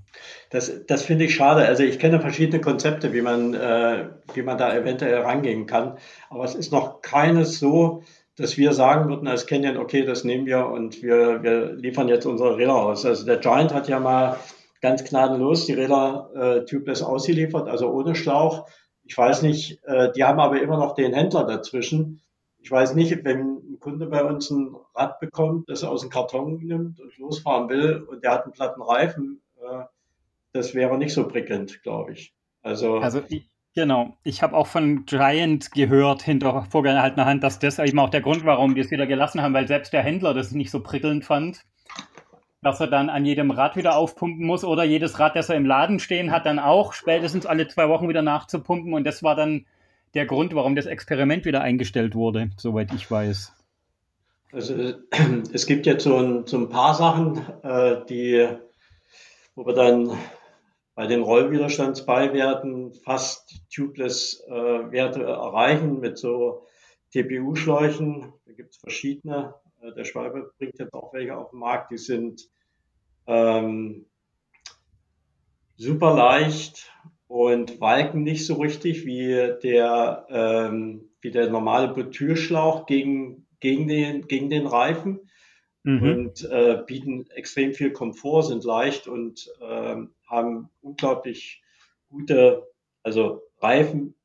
[0.50, 1.66] Das, das finde ich schade.
[1.66, 5.98] Also ich kenne verschiedene Konzepte, wie man, äh, wie man da eventuell rangehen kann.
[6.28, 8.04] Aber es ist noch keines so,
[8.36, 12.26] dass wir sagen würden als Canyon, okay, das nehmen wir und wir, wir liefern jetzt
[12.26, 13.04] unsere Räder aus.
[13.04, 14.36] Also der Giant hat ja mal
[14.80, 18.68] ganz gnadenlos die Räder äh, tubeless ausgeliefert, also ohne Schlauch.
[19.02, 22.22] Ich weiß nicht, äh, die haben aber immer noch den Händler dazwischen.
[22.62, 26.10] Ich weiß nicht, wenn ein Kunde bei uns ein Rad bekommt, das er aus dem
[26.10, 29.84] Karton nimmt und losfahren will und der hat einen platten Reifen, äh,
[30.52, 32.34] das wäre nicht so prickelnd, glaube ich.
[32.62, 34.16] Also, also ich, genau.
[34.24, 38.44] Ich habe auch von Giant gehört, hinter vorgehaltener Hand, dass das eben auch der Grund
[38.44, 41.24] war, warum wir es wieder gelassen haben, weil selbst der Händler das nicht so prickelnd
[41.24, 41.64] fand
[42.62, 45.64] dass er dann an jedem Rad wieder aufpumpen muss oder jedes Rad, das er im
[45.64, 48.92] Laden stehen hat, dann auch spätestens alle zwei Wochen wieder nachzupumpen.
[48.92, 49.66] Und das war dann
[50.14, 53.52] der Grund, warum das Experiment wieder eingestellt wurde, soweit ich weiß.
[54.52, 54.74] Also
[55.52, 58.48] es gibt jetzt so ein, so ein paar Sachen, äh, die,
[59.54, 60.16] wo wir dann
[60.94, 66.66] bei den Rollwiderstandsbeiwerten fast tubeless äh, Werte erreichen mit so
[67.12, 68.32] TPU-Schläuchen.
[68.46, 69.54] Da gibt es verschiedene.
[69.80, 72.48] Äh, der Schwalbe bringt jetzt auch welche auf den Markt, die sind
[73.26, 74.06] ähm,
[75.76, 76.92] super leicht
[77.30, 84.26] und walken nicht so richtig wie der, ähm, wie der normale Butürschlauch gegen, gegen, den,
[84.26, 85.30] gegen den Reifen
[85.84, 86.02] mhm.
[86.02, 91.62] und äh, bieten extrem viel Komfort, sind leicht und äh, haben unglaublich
[92.08, 92.66] gute,
[93.04, 94.16] also Reifen,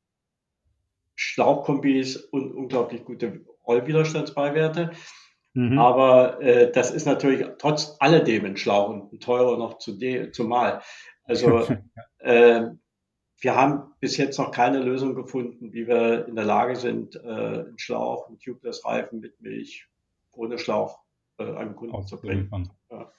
[1.14, 4.94] Schlauchkombis und unglaublich gute Rollwiderstandsbeiwerte.
[5.54, 5.78] Mhm.
[5.78, 9.96] Aber äh, das ist natürlich trotz alledem ein Schlauch und ein teurer noch zu
[10.32, 10.82] zumal.
[11.24, 11.68] Also
[12.18, 12.72] äh,
[13.40, 17.28] wir haben bis jetzt noch keine Lösung gefunden, wie wir in der Lage sind, äh,
[17.28, 19.88] einen Schlauch, einen Tubeless-Reifen mit Milch
[20.32, 21.00] ohne Schlauch
[21.38, 22.70] äh, einem Kunden zu bringen.
[22.92, 23.12] Ja.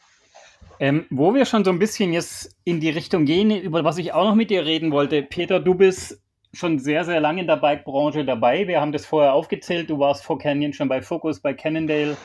[0.78, 4.12] Ähm, wo wir schon so ein bisschen jetzt in die Richtung gehen, über was ich
[4.12, 5.22] auch noch mit dir reden wollte.
[5.22, 8.66] Peter, du bist schon sehr, sehr lange in der Bike-Branche dabei.
[8.66, 9.90] Wir haben das vorher aufgezählt.
[9.90, 12.16] Du warst vor Canyon schon bei Focus, bei Cannondale,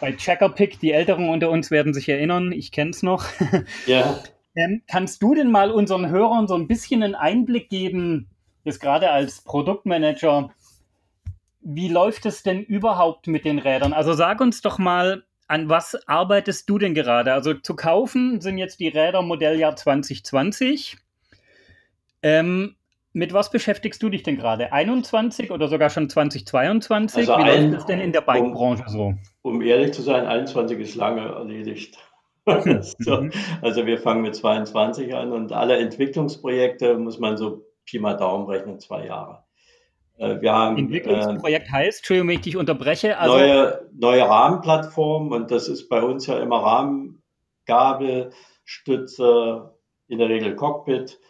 [0.00, 0.80] bei Checkerpick.
[0.80, 2.52] Die Älteren unter uns werden sich erinnern.
[2.52, 3.26] Ich kenne es noch.
[3.86, 4.18] Ja.
[4.58, 8.28] Ähm, kannst du denn mal unseren Hörern so ein bisschen einen Einblick geben,
[8.64, 10.50] jetzt gerade als Produktmanager,
[11.60, 13.92] wie läuft es denn überhaupt mit den Rädern?
[13.92, 17.32] Also sag uns doch mal, an was arbeitest du denn gerade?
[17.32, 20.96] Also zu kaufen sind jetzt die Räder Modelljahr 2020.
[22.22, 22.74] Ähm,
[23.12, 24.72] mit was beschäftigst du dich denn gerade?
[24.72, 27.28] 21 oder sogar schon 2022?
[27.28, 29.14] Also Wie ein, läuft es denn in der Bike-Branche um, so?
[29.42, 31.96] Um ehrlich zu sein, 21 ist lange erledigt.
[32.98, 33.32] so, mhm.
[33.62, 38.46] also wir fangen mit 22 an und alle Entwicklungsprojekte muss man so Pi mal Daumen
[38.46, 39.44] rechnen, zwei Jahre.
[40.18, 43.18] Äh, wir haben, Entwicklungsprojekt äh, heißt, Entschuldigung, wenn ich dich unterbreche.
[43.18, 48.30] Also neue, neue Rahmenplattform und das ist bei uns ja immer Rahmengabel,
[48.64, 49.74] Stütze,
[50.08, 51.20] in der Regel Cockpit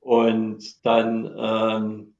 [0.00, 2.14] und dann ähm,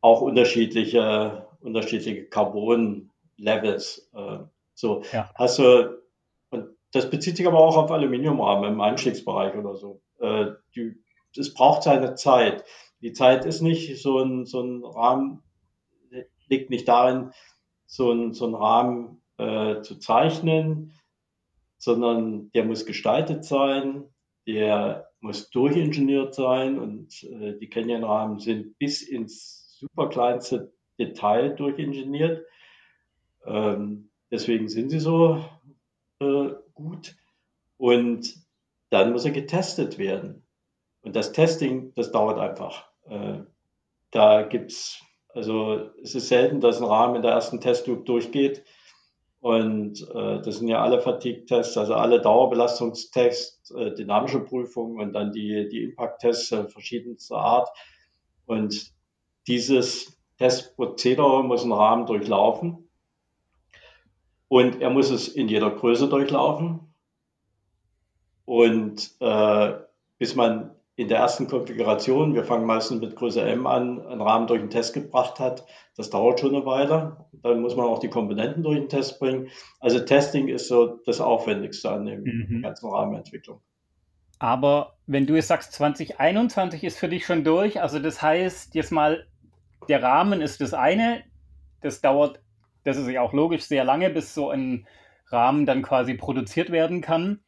[0.00, 4.10] auch unterschiedliche, unterschiedliche Carbon-Levels.
[4.14, 4.38] Äh,
[4.74, 5.30] so ja.
[5.34, 5.99] hast du,
[6.92, 10.02] das bezieht sich aber auch auf Aluminiumrahmen im Einstiegsbereich oder so.
[10.18, 10.96] Äh, die,
[11.36, 12.64] es braucht seine Zeit.
[13.00, 15.42] Die Zeit ist nicht so ein, so ein Rahmen,
[16.48, 17.32] liegt nicht darin,
[17.86, 20.92] so ein, so ein Rahmen äh, zu zeichnen,
[21.78, 24.04] sondern der muss gestaltet sein,
[24.46, 32.44] der muss durchingeniert sein und äh, die Canyon-Rahmen sind bis ins super kleinste Detail durchingeniert.
[33.44, 35.42] Ähm, deswegen sind sie so
[36.20, 36.50] äh,
[36.80, 37.16] gut.
[37.76, 38.34] Und
[38.90, 40.46] dann muss er getestet werden.
[41.02, 42.86] Und das Testing, das dauert einfach.
[43.06, 43.40] Äh,
[44.10, 45.02] da gibt's
[45.34, 48.64] also es ist selten, dass ein Rahmen in der ersten Testloop durchgeht.
[49.40, 55.32] Und äh, das sind ja alle Fatigue-Tests, also alle Dauerbelastungstests, äh, dynamische Prüfungen und dann
[55.32, 57.70] die, die Impact-Tests äh, verschiedenster Art.
[58.44, 58.92] Und
[59.46, 62.89] dieses Testprozedere muss ein Rahmen durchlaufen.
[64.50, 66.80] Und er muss es in jeder Größe durchlaufen.
[68.46, 69.74] Und äh,
[70.18, 74.48] bis man in der ersten Konfiguration, wir fangen meistens mit Größe M an, einen Rahmen
[74.48, 75.64] durch den Test gebracht hat.
[75.96, 77.28] Das dauert schon eine Weile.
[77.44, 79.50] Dann muss man auch die Komponenten durch den Test bringen.
[79.78, 82.62] Also Testing ist so das Aufwendigste an der mhm.
[82.62, 83.60] ganzen Rahmenentwicklung.
[84.40, 88.90] Aber wenn du jetzt sagst, 2021 ist für dich schon durch, also das heißt, jetzt
[88.90, 89.28] mal,
[89.88, 91.22] der Rahmen ist das eine,
[91.82, 92.40] das dauert,
[92.84, 94.86] das ist ja auch logisch, sehr lange, bis so ein
[95.26, 97.40] Rahmen dann quasi produziert werden kann.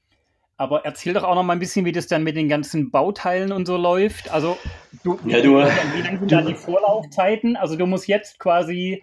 [0.56, 3.52] Aber erzähl doch auch noch mal ein bisschen, wie das dann mit den ganzen Bauteilen
[3.52, 4.30] und so läuft.
[4.30, 4.56] Also,
[5.02, 7.56] du, ja, du, wie lange sind du, da die Vorlaufzeiten?
[7.56, 9.02] Also, du musst jetzt quasi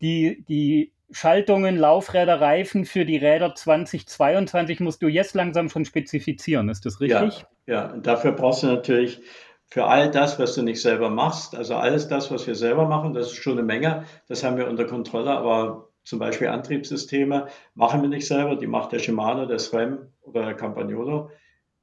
[0.00, 6.68] die, die Schaltungen, Laufräder, Reifen für die Räder 2022 musst du jetzt langsam schon spezifizieren.
[6.68, 7.44] Ist das richtig?
[7.66, 7.92] Ja, ja.
[7.92, 9.20] und dafür brauchst du natürlich
[9.66, 13.12] für all das, was du nicht selber machst, also alles das, was wir selber machen,
[13.12, 18.02] das ist schon eine Menge, das haben wir unter Kontrolle, aber zum Beispiel Antriebssysteme machen
[18.02, 21.30] wir nicht selber, die macht der Shimano, der SRAM oder der Campagnolo.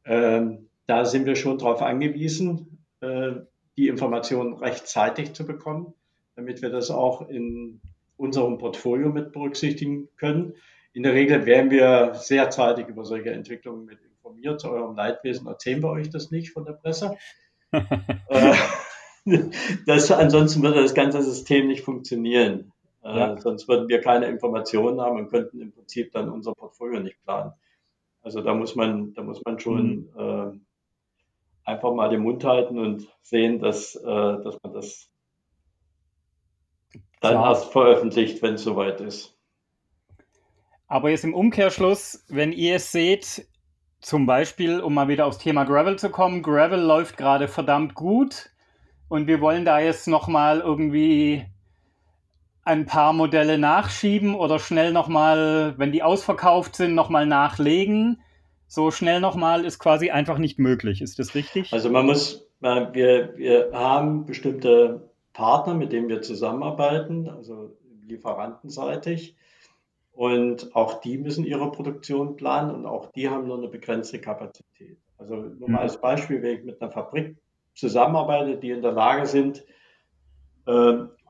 [0.05, 3.31] Ähm, da sind wir schon darauf angewiesen, äh,
[3.77, 5.93] die Informationen rechtzeitig zu bekommen,
[6.35, 7.81] damit wir das auch in
[8.17, 10.53] unserem Portfolio mit berücksichtigen können.
[10.93, 14.59] In der Regel werden wir sehr zeitig über solche Entwicklungen mit informiert.
[14.61, 17.17] Zu eurem Leidwesen erzählen wir euch das nicht von der Presse.
[17.71, 18.53] Äh,
[19.85, 22.71] das, ansonsten würde das ganze System nicht funktionieren.
[23.03, 23.37] Äh, ja.
[23.39, 27.53] sonst würden wir keine Informationen haben und könnten im Prinzip dann unser Portfolio nicht planen.
[28.21, 30.19] Also da muss man, da muss man schon mhm.
[30.19, 35.09] äh, einfach mal den Mund halten und sehen, dass, äh, dass man das
[37.21, 37.49] dann Klar.
[37.49, 39.37] erst veröffentlicht, wenn es soweit ist.
[40.87, 43.47] Aber jetzt im Umkehrschluss, wenn ihr es seht,
[44.01, 48.49] zum Beispiel, um mal wieder aufs Thema Gravel zu kommen, Gravel läuft gerade verdammt gut
[49.07, 51.45] und wir wollen da jetzt nochmal irgendwie
[52.63, 58.21] ein paar Modelle nachschieben oder schnell nochmal, wenn die ausverkauft sind, nochmal nachlegen.
[58.67, 61.01] So schnell nochmal ist quasi einfach nicht möglich.
[61.01, 61.73] Ist das richtig?
[61.73, 67.75] Also man muss, wir, wir haben bestimmte Partner, mit denen wir zusammenarbeiten, also
[68.05, 69.35] lieferantenseitig.
[70.13, 74.97] Und auch die müssen ihre Produktion planen und auch die haben nur eine begrenzte Kapazität.
[75.17, 75.75] Also nur mal mhm.
[75.77, 77.37] als Beispiel, wenn ich mit einer Fabrik
[77.75, 79.63] zusammenarbeite, die in der Lage sind,
[80.65, 80.71] äh,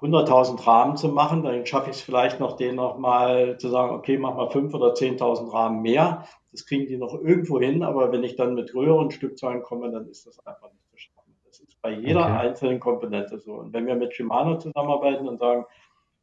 [0.01, 4.17] 100.000 Rahmen zu machen, dann schaffe ich es vielleicht noch, denen nochmal zu sagen, okay,
[4.17, 6.25] mach mal 5.000 oder 10.000 Rahmen mehr.
[6.51, 10.07] Das kriegen die noch irgendwo hin, aber wenn ich dann mit höheren Stückzahlen komme, dann
[10.07, 11.35] ist das einfach nicht zu schaffen.
[11.45, 12.47] Das ist bei jeder okay.
[12.47, 13.53] einzelnen Komponente so.
[13.53, 15.65] Und wenn wir mit Shimano zusammenarbeiten und sagen,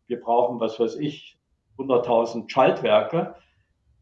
[0.09, 1.38] wir brauchen, was weiß ich,
[1.79, 3.35] 100.000 Schaltwerke,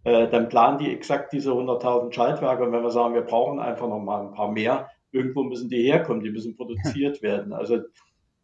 [0.05, 2.65] äh, dann planen die exakt diese 100.000 Schaltwerke.
[2.65, 5.83] Und wenn wir sagen, wir brauchen einfach noch mal ein paar mehr, irgendwo müssen die
[5.83, 7.53] herkommen, die müssen produziert werden.
[7.53, 7.81] Also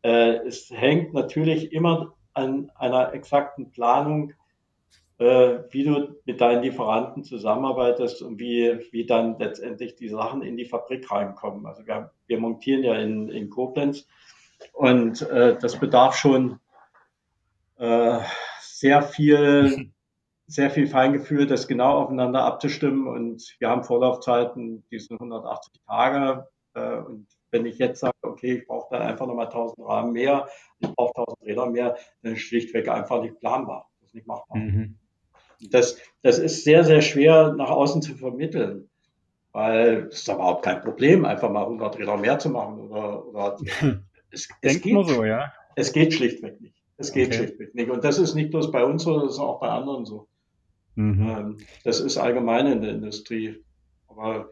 [0.02, 4.32] äh, es hängt natürlich immer an einer exakten Planung,
[5.18, 10.56] äh, wie du mit deinen Lieferanten zusammenarbeitest und wie, wie dann letztendlich die Sachen in
[10.56, 11.66] die Fabrik reinkommen.
[11.66, 14.08] Also wir, wir montieren ja in, in Koblenz
[14.72, 16.58] und äh, das bedarf schon
[17.78, 18.18] äh,
[18.82, 19.92] sehr viel
[20.46, 23.06] sehr viel Feingefühl, das genau aufeinander abzustimmen.
[23.06, 26.48] Und wir haben Vorlaufzeiten, die sind 180 Tage.
[26.74, 30.48] Äh, und wenn ich jetzt sage, okay, ich brauche dann einfach nochmal 1000 Rahmen mehr,
[30.78, 33.90] ich brauche 1000 Räder mehr, dann ist schlichtweg einfach nicht planbar.
[34.00, 34.58] Das ist nicht machbar.
[34.58, 34.98] Mhm.
[35.70, 38.90] Das, das ist sehr, sehr schwer nach außen zu vermitteln,
[39.52, 42.80] weil es ist überhaupt kein Problem, einfach mal 100 Räder mehr zu machen.
[42.80, 43.56] Oder, oder
[44.30, 45.52] es, es geht, so, ja.
[45.76, 46.81] Es geht schlichtweg nicht.
[47.02, 47.38] Es geht okay.
[47.38, 47.90] schlichtweg nicht.
[47.90, 50.28] Und das ist nicht bloß bei uns so, das ist auch bei anderen so.
[50.94, 51.28] Mhm.
[51.28, 53.56] Ähm, das ist allgemein in der Industrie.
[54.06, 54.50] Aber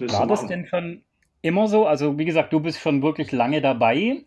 [0.00, 1.02] war das denn schon
[1.42, 1.86] immer so?
[1.86, 4.24] Also, wie gesagt, du bist schon wirklich lange dabei.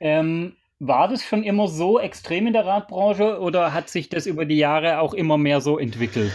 [0.00, 4.44] Ähm, war das schon immer so extrem in der Radbranche oder hat sich das über
[4.44, 6.32] die Jahre auch immer mehr so entwickelt?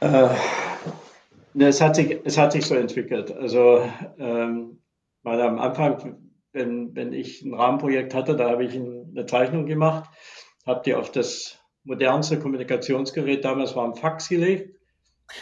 [0.00, 0.28] Äh,
[1.58, 3.30] es, hat sich, es hat sich so entwickelt.
[3.36, 3.82] Also,
[4.18, 4.78] ähm,
[5.22, 6.25] weil am Anfang,
[6.56, 10.10] wenn, wenn ich ein Rahmenprojekt hatte, da habe ich eine Zeichnung gemacht,
[10.66, 14.76] habe die auf das modernste Kommunikationsgerät damals war ein Fax gelegt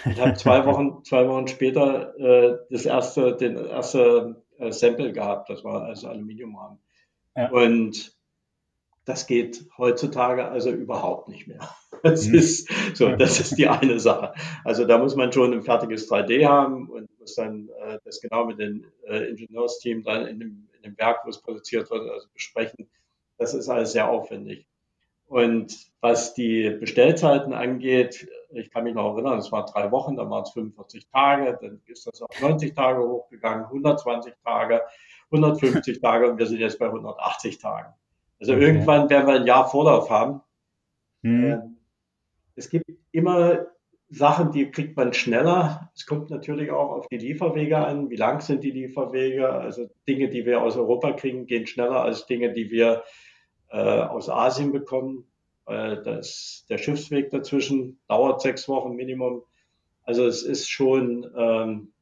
[0.04, 5.50] ich habe zwei Wochen, zwei Wochen später äh, das erste, den erste äh, Sample gehabt.
[5.50, 6.78] Das war also Aluminiumrahmen.
[7.36, 7.50] Ja.
[7.50, 8.12] Und
[9.04, 11.60] das geht heutzutage also überhaupt nicht mehr.
[12.02, 12.34] Das mhm.
[12.34, 14.34] ist so, das ist die eine Sache.
[14.62, 18.44] Also da muss man schon ein fertiges 3D haben und muss dann äh, das genau
[18.44, 22.88] mit dem äh, Ingenieursteam dann in dem, dem Werk, wo es produziert wird, also besprechen.
[23.38, 24.66] Das ist alles sehr aufwendig.
[25.26, 30.30] Und was die Bestellzeiten angeht, ich kann mich noch erinnern, es waren drei Wochen, dann
[30.30, 34.82] waren es 45 Tage, dann ist das auf 90 Tage hochgegangen, 120 Tage,
[35.32, 37.94] 150 Tage und wir sind jetzt bei 180 Tagen.
[38.38, 38.64] Also okay.
[38.64, 40.42] irgendwann werden wir ein Jahr Vorlauf haben.
[41.22, 41.78] Mhm.
[42.54, 43.66] Es gibt immer
[44.10, 45.90] Sachen, die kriegt man schneller.
[45.94, 48.10] Es kommt natürlich auch auf die Lieferwege an.
[48.10, 49.48] Wie lang sind die Lieferwege?
[49.48, 53.02] Also Dinge, die wir aus Europa kriegen, gehen schneller als Dinge, die wir
[53.70, 55.26] äh, aus Asien bekommen.
[55.66, 59.42] Äh, das, der Schiffsweg dazwischen dauert sechs Wochen Minimum.
[60.02, 61.93] Also es ist schon, ähm,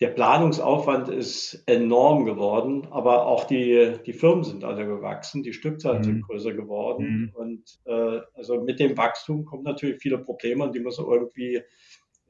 [0.00, 5.98] der Planungsaufwand ist enorm geworden, aber auch die, die Firmen sind alle gewachsen, die Stückzahlen
[5.98, 6.04] mhm.
[6.04, 7.06] sind größer geworden.
[7.06, 7.32] Mhm.
[7.34, 11.62] Und äh, also mit dem Wachstum kommen natürlich viele Probleme und die müssen irgendwie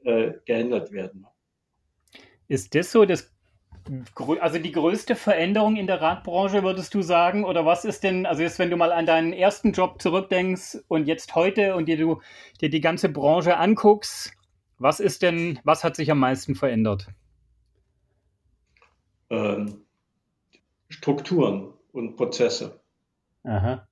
[0.03, 1.25] äh, geändert werden.
[2.49, 3.31] Ist das so das
[4.39, 7.43] also die größte Veränderung in der Radbranche, würdest du sagen?
[7.43, 11.07] Oder was ist denn, also jetzt, wenn du mal an deinen ersten Job zurückdenkst und
[11.07, 12.21] jetzt heute und dir du
[12.61, 14.33] dir die ganze Branche anguckst,
[14.77, 17.07] was ist denn, was hat sich am meisten verändert?
[19.31, 19.85] Ähm,
[20.89, 22.79] Strukturen und Prozesse.
[23.43, 23.87] Aha.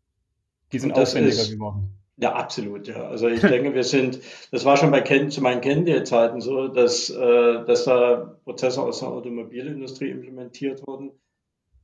[0.72, 1.96] Die sind aufwendiger ist, geworden.
[2.18, 3.08] Ja, absolut, ja.
[3.08, 4.20] Also ich denke, wir sind,
[4.52, 9.00] das war schon bei Ken, zu meinen Kennedy-Zeiten so, dass, äh, dass da Prozesse aus
[9.00, 11.12] der Automobilindustrie implementiert wurden.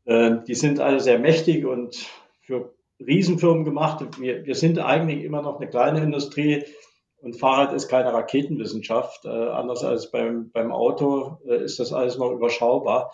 [0.03, 1.95] Äh, die sind alle sehr mächtig und
[2.41, 4.05] für Riesenfirmen gemacht.
[4.19, 6.65] Wir, wir sind eigentlich immer noch eine kleine Industrie
[7.21, 9.25] und Fahrrad ist keine Raketenwissenschaft.
[9.25, 13.13] Äh, anders als beim, beim Auto äh, ist das alles noch überschaubar.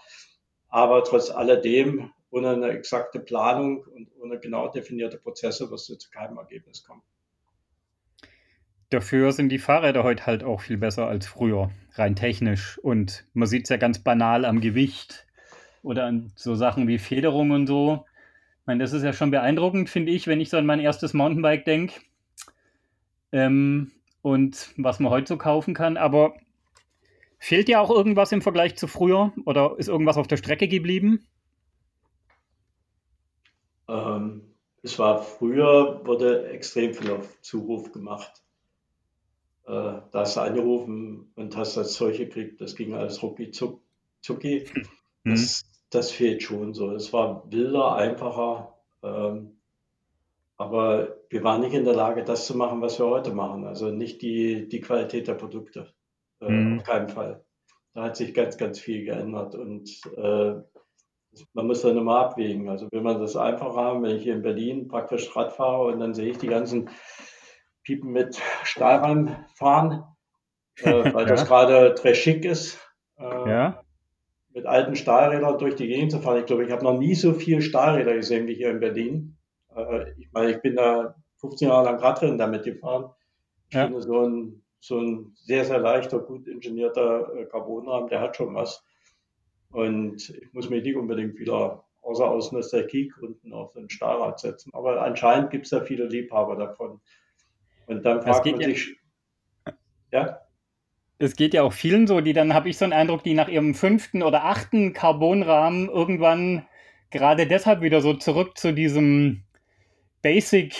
[0.72, 6.10] Aber trotz alledem ohne eine exakte Planung und ohne genau definierte Prozesse wirst du zu
[6.10, 7.04] keinem Ergebnis kommen.
[8.90, 12.78] Dafür sind die Fahrräder heute halt auch viel besser als früher, rein technisch.
[12.80, 15.28] Und man sieht es ja ganz banal am Gewicht
[15.84, 18.06] oder an so Sachen wie Federung und so.
[18.62, 21.14] Ich meine, das ist ja schon beeindruckend, finde ich, wenn ich so an mein erstes
[21.14, 22.02] Mountainbike denke.
[23.32, 23.92] Ähm,
[24.22, 25.98] und was man heute so kaufen kann.
[25.98, 26.36] Aber
[27.42, 29.34] fehlt ja auch irgendwas im Vergleich zu früher?
[29.46, 31.28] Oder ist irgendwas auf der Strecke geblieben?
[33.90, 38.44] Ähm, es war früher, wurde extrem viel auf Zuruf gemacht.
[39.66, 44.68] Äh, da hast du angerufen und hast das Zeug gekriegt, das ging alles rucki zucki.
[45.24, 45.32] Mhm.
[45.32, 46.92] Das, das fehlt schon so.
[46.92, 48.78] Es war wilder, einfacher.
[49.02, 49.58] Ähm,
[50.58, 53.66] aber wir waren nicht in der Lage, das zu machen, was wir heute machen.
[53.66, 55.92] Also nicht die, die Qualität der Produkte.
[56.42, 56.80] Äh, mhm.
[56.80, 57.44] Auf keinen Fall.
[57.94, 59.56] Da hat sich ganz, ganz viel geändert.
[59.56, 60.54] Und äh,
[61.54, 62.70] man muss dann immer abwägen.
[62.70, 66.00] Also will man das einfach haben, wenn ich hier in Berlin praktisch Rad fahre und
[66.00, 66.90] dann sehe ich die ganzen
[67.84, 70.04] Piepen mit Stahlrahmen fahren,
[70.78, 71.30] äh, weil ja.
[71.30, 72.80] das gerade très schick ist.
[73.18, 73.84] Äh, ja.
[74.54, 76.40] Mit alten Stahlrädern durch die Gegend zu fahren.
[76.40, 79.38] Ich glaube, ich habe noch nie so viele Stahlräder gesehen wie hier in Berlin.
[79.76, 83.12] Äh, ich meine, ich bin da 15 Jahre lang Radrennen damit gefahren.
[83.70, 83.86] Ich ja.
[83.86, 88.54] finde, so ein, so ein sehr, sehr leichter, gut ingenierter äh, Carbonrahmen, der hat schon
[88.56, 88.84] was.
[89.70, 94.74] Und ich muss mich nicht unbedingt wieder außer aus Nostalgiegründen auf ein Stahlrad setzen.
[94.74, 97.00] Aber anscheinend gibt es da viele Liebhaber davon.
[97.86, 98.98] Und dann fragt man sich,
[100.12, 100.42] ja?
[101.20, 103.48] Es geht ja auch vielen so, die dann, habe ich so einen Eindruck, die nach
[103.48, 106.66] ihrem fünften oder achten Carbonrahmen irgendwann
[107.12, 109.44] gerade deshalb wieder so zurück zu diesem
[110.24, 110.76] Basic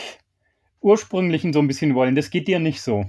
[0.82, 2.16] ursprünglichen so ein bisschen wollen.
[2.16, 3.06] Das geht dir nicht so.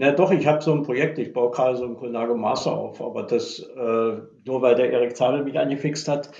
[0.00, 3.02] Na doch, ich habe so ein Projekt, ich baue gerade so ein Colnago Master auf,
[3.02, 3.72] aber das äh,
[4.44, 6.30] nur weil der Erik Zabel mich angefixt hat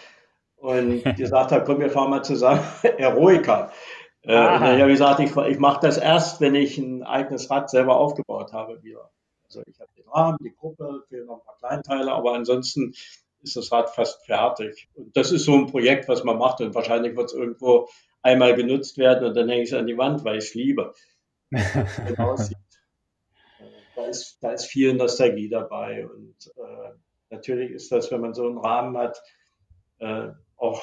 [0.59, 2.61] und gesagt hat, komm, wir fahren mal zusammen
[2.99, 3.73] Eroica.
[4.23, 7.69] Äh, und ich habe gesagt, ich, ich mache das erst, wenn ich ein eigenes Rad
[7.69, 9.11] selber aufgebaut habe wieder.
[9.47, 12.93] Also ich habe den Rahmen, die Gruppe, fehlen noch ein paar Kleinteile, aber ansonsten
[13.43, 14.89] ist das Rad fast fertig.
[14.95, 17.89] Und das ist so ein Projekt, was man macht und wahrscheinlich wird es irgendwo
[18.23, 20.95] einmal genutzt werden und dann hänge ich es an die Wand, weil ich es liebe.
[23.99, 26.07] da ist, da ist viel Nostalgie dabei.
[26.09, 26.91] Und äh,
[27.31, 29.21] natürlich ist das, wenn man so einen Rahmen hat,
[29.99, 30.83] äh, auch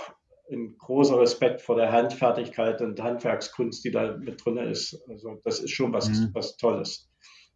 [0.52, 5.02] ein großer Respekt vor der Handfertigkeit und Handwerkskunst, die da mit drin ist.
[5.10, 6.30] Also das ist schon was, mhm.
[6.34, 7.10] was Tolles.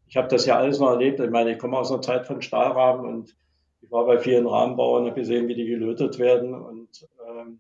[0.08, 1.20] Ich habe das ja alles noch erlebt.
[1.20, 3.36] Ich meine, ich komme aus einer Zeit von Stahlrahmen und
[3.82, 6.56] ich war bei vielen Rahmenbauern und habe gesehen, wie die gelötet werden.
[6.56, 7.60] Und ähm,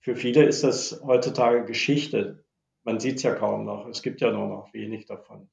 [0.00, 2.44] für viele ist das heutzutage Geschichte.
[2.84, 3.86] Man sieht es ja kaum noch.
[3.86, 5.48] Es gibt ja nur noch wenig davon.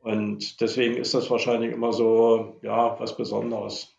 [0.00, 3.96] Und deswegen ist das wahrscheinlich immer so, ja, was Besonderes.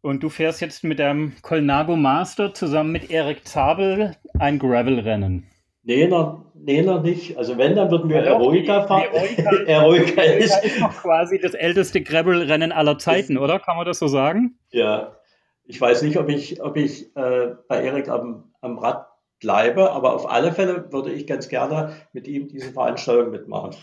[0.00, 5.46] Und du fährst jetzt mit deinem Colnago Master zusammen mit Erik Zabel ein Gravel-Rennen.
[5.82, 7.36] Nee noch, nee, noch nicht.
[7.38, 9.08] Also wenn, dann würden wir ja, Eroica fahren.
[9.12, 13.58] Eroica, Eroica ist, ist noch quasi das älteste Gravel-Rennen aller Zeiten, ist, oder?
[13.58, 14.58] Kann man das so sagen?
[14.70, 15.16] Ja.
[15.64, 19.06] Ich weiß nicht, ob ich, ob ich äh, bei Erik am, am Rad
[19.40, 23.74] bleibe, aber auf alle Fälle würde ich ganz gerne mit ihm diese Veranstaltung mitmachen.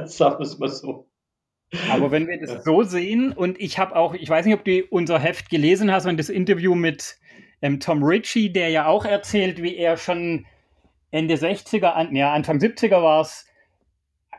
[0.06, 1.08] Sagen wir es mal so.
[1.90, 4.82] Aber wenn wir das so sehen, und ich habe auch, ich weiß nicht, ob du
[4.90, 7.16] unser Heft gelesen hast und das Interview mit
[7.62, 10.46] ähm, Tom Ritchie, der ja auch erzählt, wie er schon
[11.10, 13.46] Ende 60er, an, ja, Anfang 70er war es,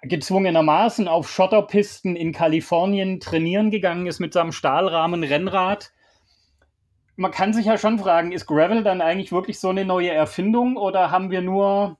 [0.01, 5.91] gezwungenermaßen auf Schotterpisten in Kalifornien trainieren gegangen ist mit seinem Stahlrahmen Rennrad.
[7.15, 10.77] Man kann sich ja schon fragen, ist Gravel dann eigentlich wirklich so eine neue Erfindung
[10.77, 11.97] oder haben wir nur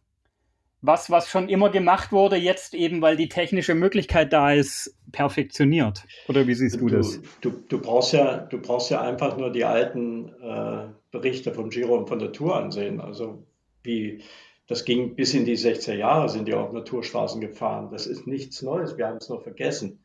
[0.85, 6.05] was, was schon immer gemacht wurde, jetzt eben, weil die technische Möglichkeit da ist, perfektioniert?
[6.27, 7.19] Oder wie siehst du, du das?
[7.41, 11.97] Du, du, brauchst ja, du brauchst ja einfach nur die alten äh, Berichte vom Giro
[11.97, 12.99] und von der Tour ansehen.
[12.99, 13.43] Also
[13.83, 14.21] wie
[14.67, 17.89] das ging bis in die 60er Jahre, sind die auf Naturstraßen gefahren.
[17.91, 20.03] Das ist nichts Neues, wir haben es nur vergessen.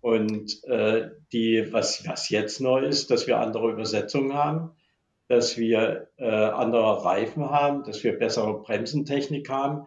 [0.00, 4.72] Und äh, die, was, was jetzt neu ist, dass wir andere Übersetzungen haben,
[5.28, 9.86] dass wir äh, andere Reifen haben, dass wir bessere Bremsentechnik haben,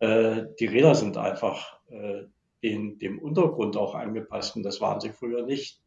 [0.00, 2.24] äh, die Räder sind einfach äh,
[2.62, 5.80] den, dem Untergrund auch angepasst und das waren sie früher nicht.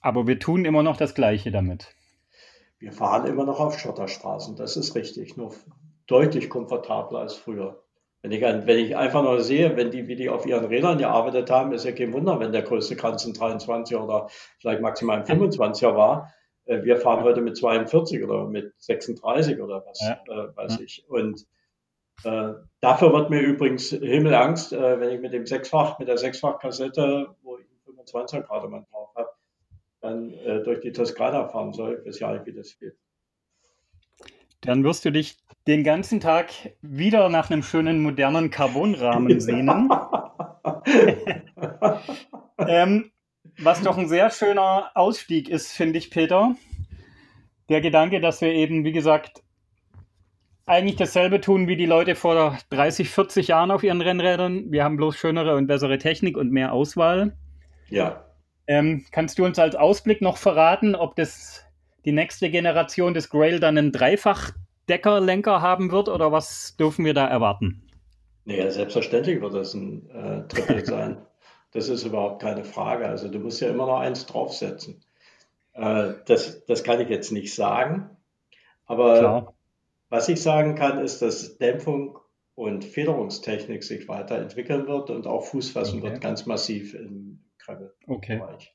[0.00, 1.94] Aber wir tun immer noch das Gleiche damit.
[2.78, 5.54] Wir fahren immer noch auf Schotterstraßen, das ist richtig, nur
[6.06, 7.82] deutlich komfortabler als früher.
[8.20, 11.50] Wenn ich, wenn ich einfach nur sehe, wenn die, wie die auf ihren Rädern gearbeitet
[11.50, 14.28] haben, ist ja kein Wunder, wenn der größte Kranz ein 23 oder
[14.58, 16.32] vielleicht maximal ein 25er war.
[16.64, 20.20] Äh, wir fahren heute mit 42 oder mit 36 oder was ja.
[20.26, 21.04] äh, weiß ich.
[21.06, 21.46] Und
[22.22, 27.58] dafür wird mir übrigens Himmelangst, äh, wenn ich mit dem Sechsfach, mit der Sechsfach-Kassette, wo
[27.58, 29.28] ich 25 Grad mal drauf habe,
[30.00, 32.00] dann äh, durch die Toskana fahren soll.
[32.00, 32.94] Ich weiß ja nicht, wie das geht.
[34.60, 35.36] Dann wirst du dich
[35.66, 36.50] den ganzen Tag
[36.80, 39.90] wieder nach einem schönen modernen Carbonrahmen sehnen.
[42.58, 43.10] ähm,
[43.58, 46.56] was doch ein sehr schöner Ausstieg ist, finde ich, Peter.
[47.68, 49.43] Der Gedanke, dass wir eben, wie gesagt,
[50.66, 54.72] eigentlich dasselbe tun wie die Leute vor 30, 40 Jahren auf ihren Rennrädern.
[54.72, 57.36] Wir haben bloß schönere und bessere Technik und mehr Auswahl.
[57.90, 58.24] Ja.
[58.66, 61.64] Ähm, kannst du uns als Ausblick noch verraten, ob das
[62.04, 67.26] die nächste Generation des Grail dann einen Dreifach-Deckerlenker haben wird oder was dürfen wir da
[67.26, 67.82] erwarten?
[68.46, 71.18] Naja, selbstverständlich wird das ein äh, Triple sein.
[71.72, 73.06] Das ist überhaupt keine Frage.
[73.06, 75.02] Also du musst ja immer noch eins draufsetzen.
[75.74, 78.10] Äh, das, das kann ich jetzt nicht sagen.
[78.86, 79.53] Aber Klar.
[80.14, 82.20] Was ich sagen kann, ist, dass Dämpfung
[82.54, 86.10] und Federungstechnik sich weiterentwickeln wird und auch Fuß fassen okay.
[86.12, 88.06] wird ganz massiv im Gravel-Bereich.
[88.06, 88.68] Okay.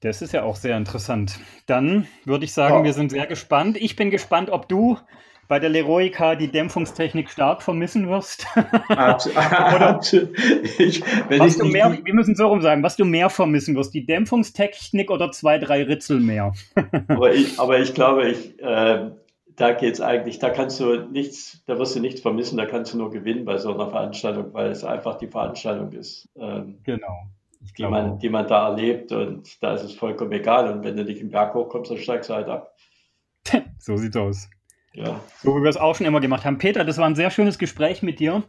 [0.00, 1.38] Das ist ja auch sehr interessant.
[1.66, 2.84] Dann würde ich sagen, ja.
[2.86, 3.76] wir sind sehr gespannt.
[3.76, 4.98] Ich bin gespannt, ob du
[5.46, 8.48] bei der Leroica die Dämpfungstechnik stark vermissen wirst.
[8.88, 10.12] Absolut.
[10.78, 14.06] ich, was du mehr, wir müssen so rum sagen, was du mehr vermissen wirst, die
[14.06, 16.52] Dämpfungstechnik oder zwei, drei Ritzel mehr.
[17.06, 19.10] aber, ich, aber ich glaube, ich, äh,
[19.60, 22.94] da geht es eigentlich, da kannst du nichts, da wirst du nichts vermissen, da kannst
[22.94, 26.28] du nur gewinnen bei so einer Veranstaltung, weil es einfach die Veranstaltung ist.
[26.36, 27.26] Ähm, genau.
[27.76, 30.72] Die man, die man da erlebt und da ist es vollkommen egal.
[30.72, 32.74] Und wenn du nicht im Berg hochkommst, dann steigst du halt ab.
[33.78, 34.48] so sieht's aus.
[34.94, 35.20] Ja.
[35.42, 36.56] So wie wir es auch schon immer gemacht haben.
[36.56, 38.42] Peter, das war ein sehr schönes Gespräch mit dir.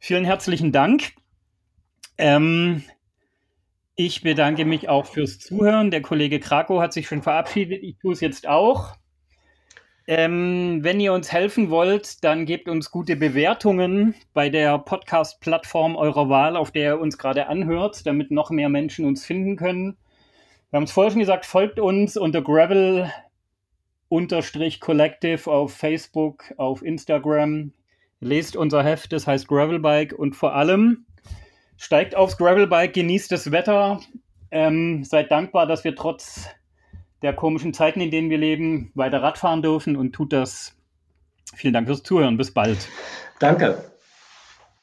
[0.00, 1.12] Vielen herzlichen Dank.
[2.18, 2.82] Ähm,
[3.94, 5.92] ich bedanke mich auch fürs Zuhören.
[5.92, 7.84] Der Kollege Krakow hat sich schon verabschiedet.
[7.84, 8.96] Ich tue es jetzt auch.
[10.06, 16.28] Ähm, wenn ihr uns helfen wollt, dann gebt uns gute Bewertungen bei der Podcast-Plattform eurer
[16.28, 19.96] Wahl, auf der ihr uns gerade anhört, damit noch mehr Menschen uns finden können.
[20.70, 23.10] Wir haben es vorher schon gesagt, folgt uns unter Gravel
[24.08, 27.72] unterstrich Collective auf Facebook, auf Instagram.
[28.20, 31.06] Lest unser Heft, das heißt Gravelbike und vor allem
[31.76, 34.00] steigt aufs Gravelbike, genießt das Wetter,
[34.50, 36.48] ähm, seid dankbar, dass wir trotz
[37.24, 40.76] der komischen Zeiten, in denen wir leben, weiter Radfahren dürfen und tut das.
[41.56, 42.36] Vielen Dank fürs Zuhören.
[42.36, 42.88] Bis bald.
[43.40, 43.93] Danke.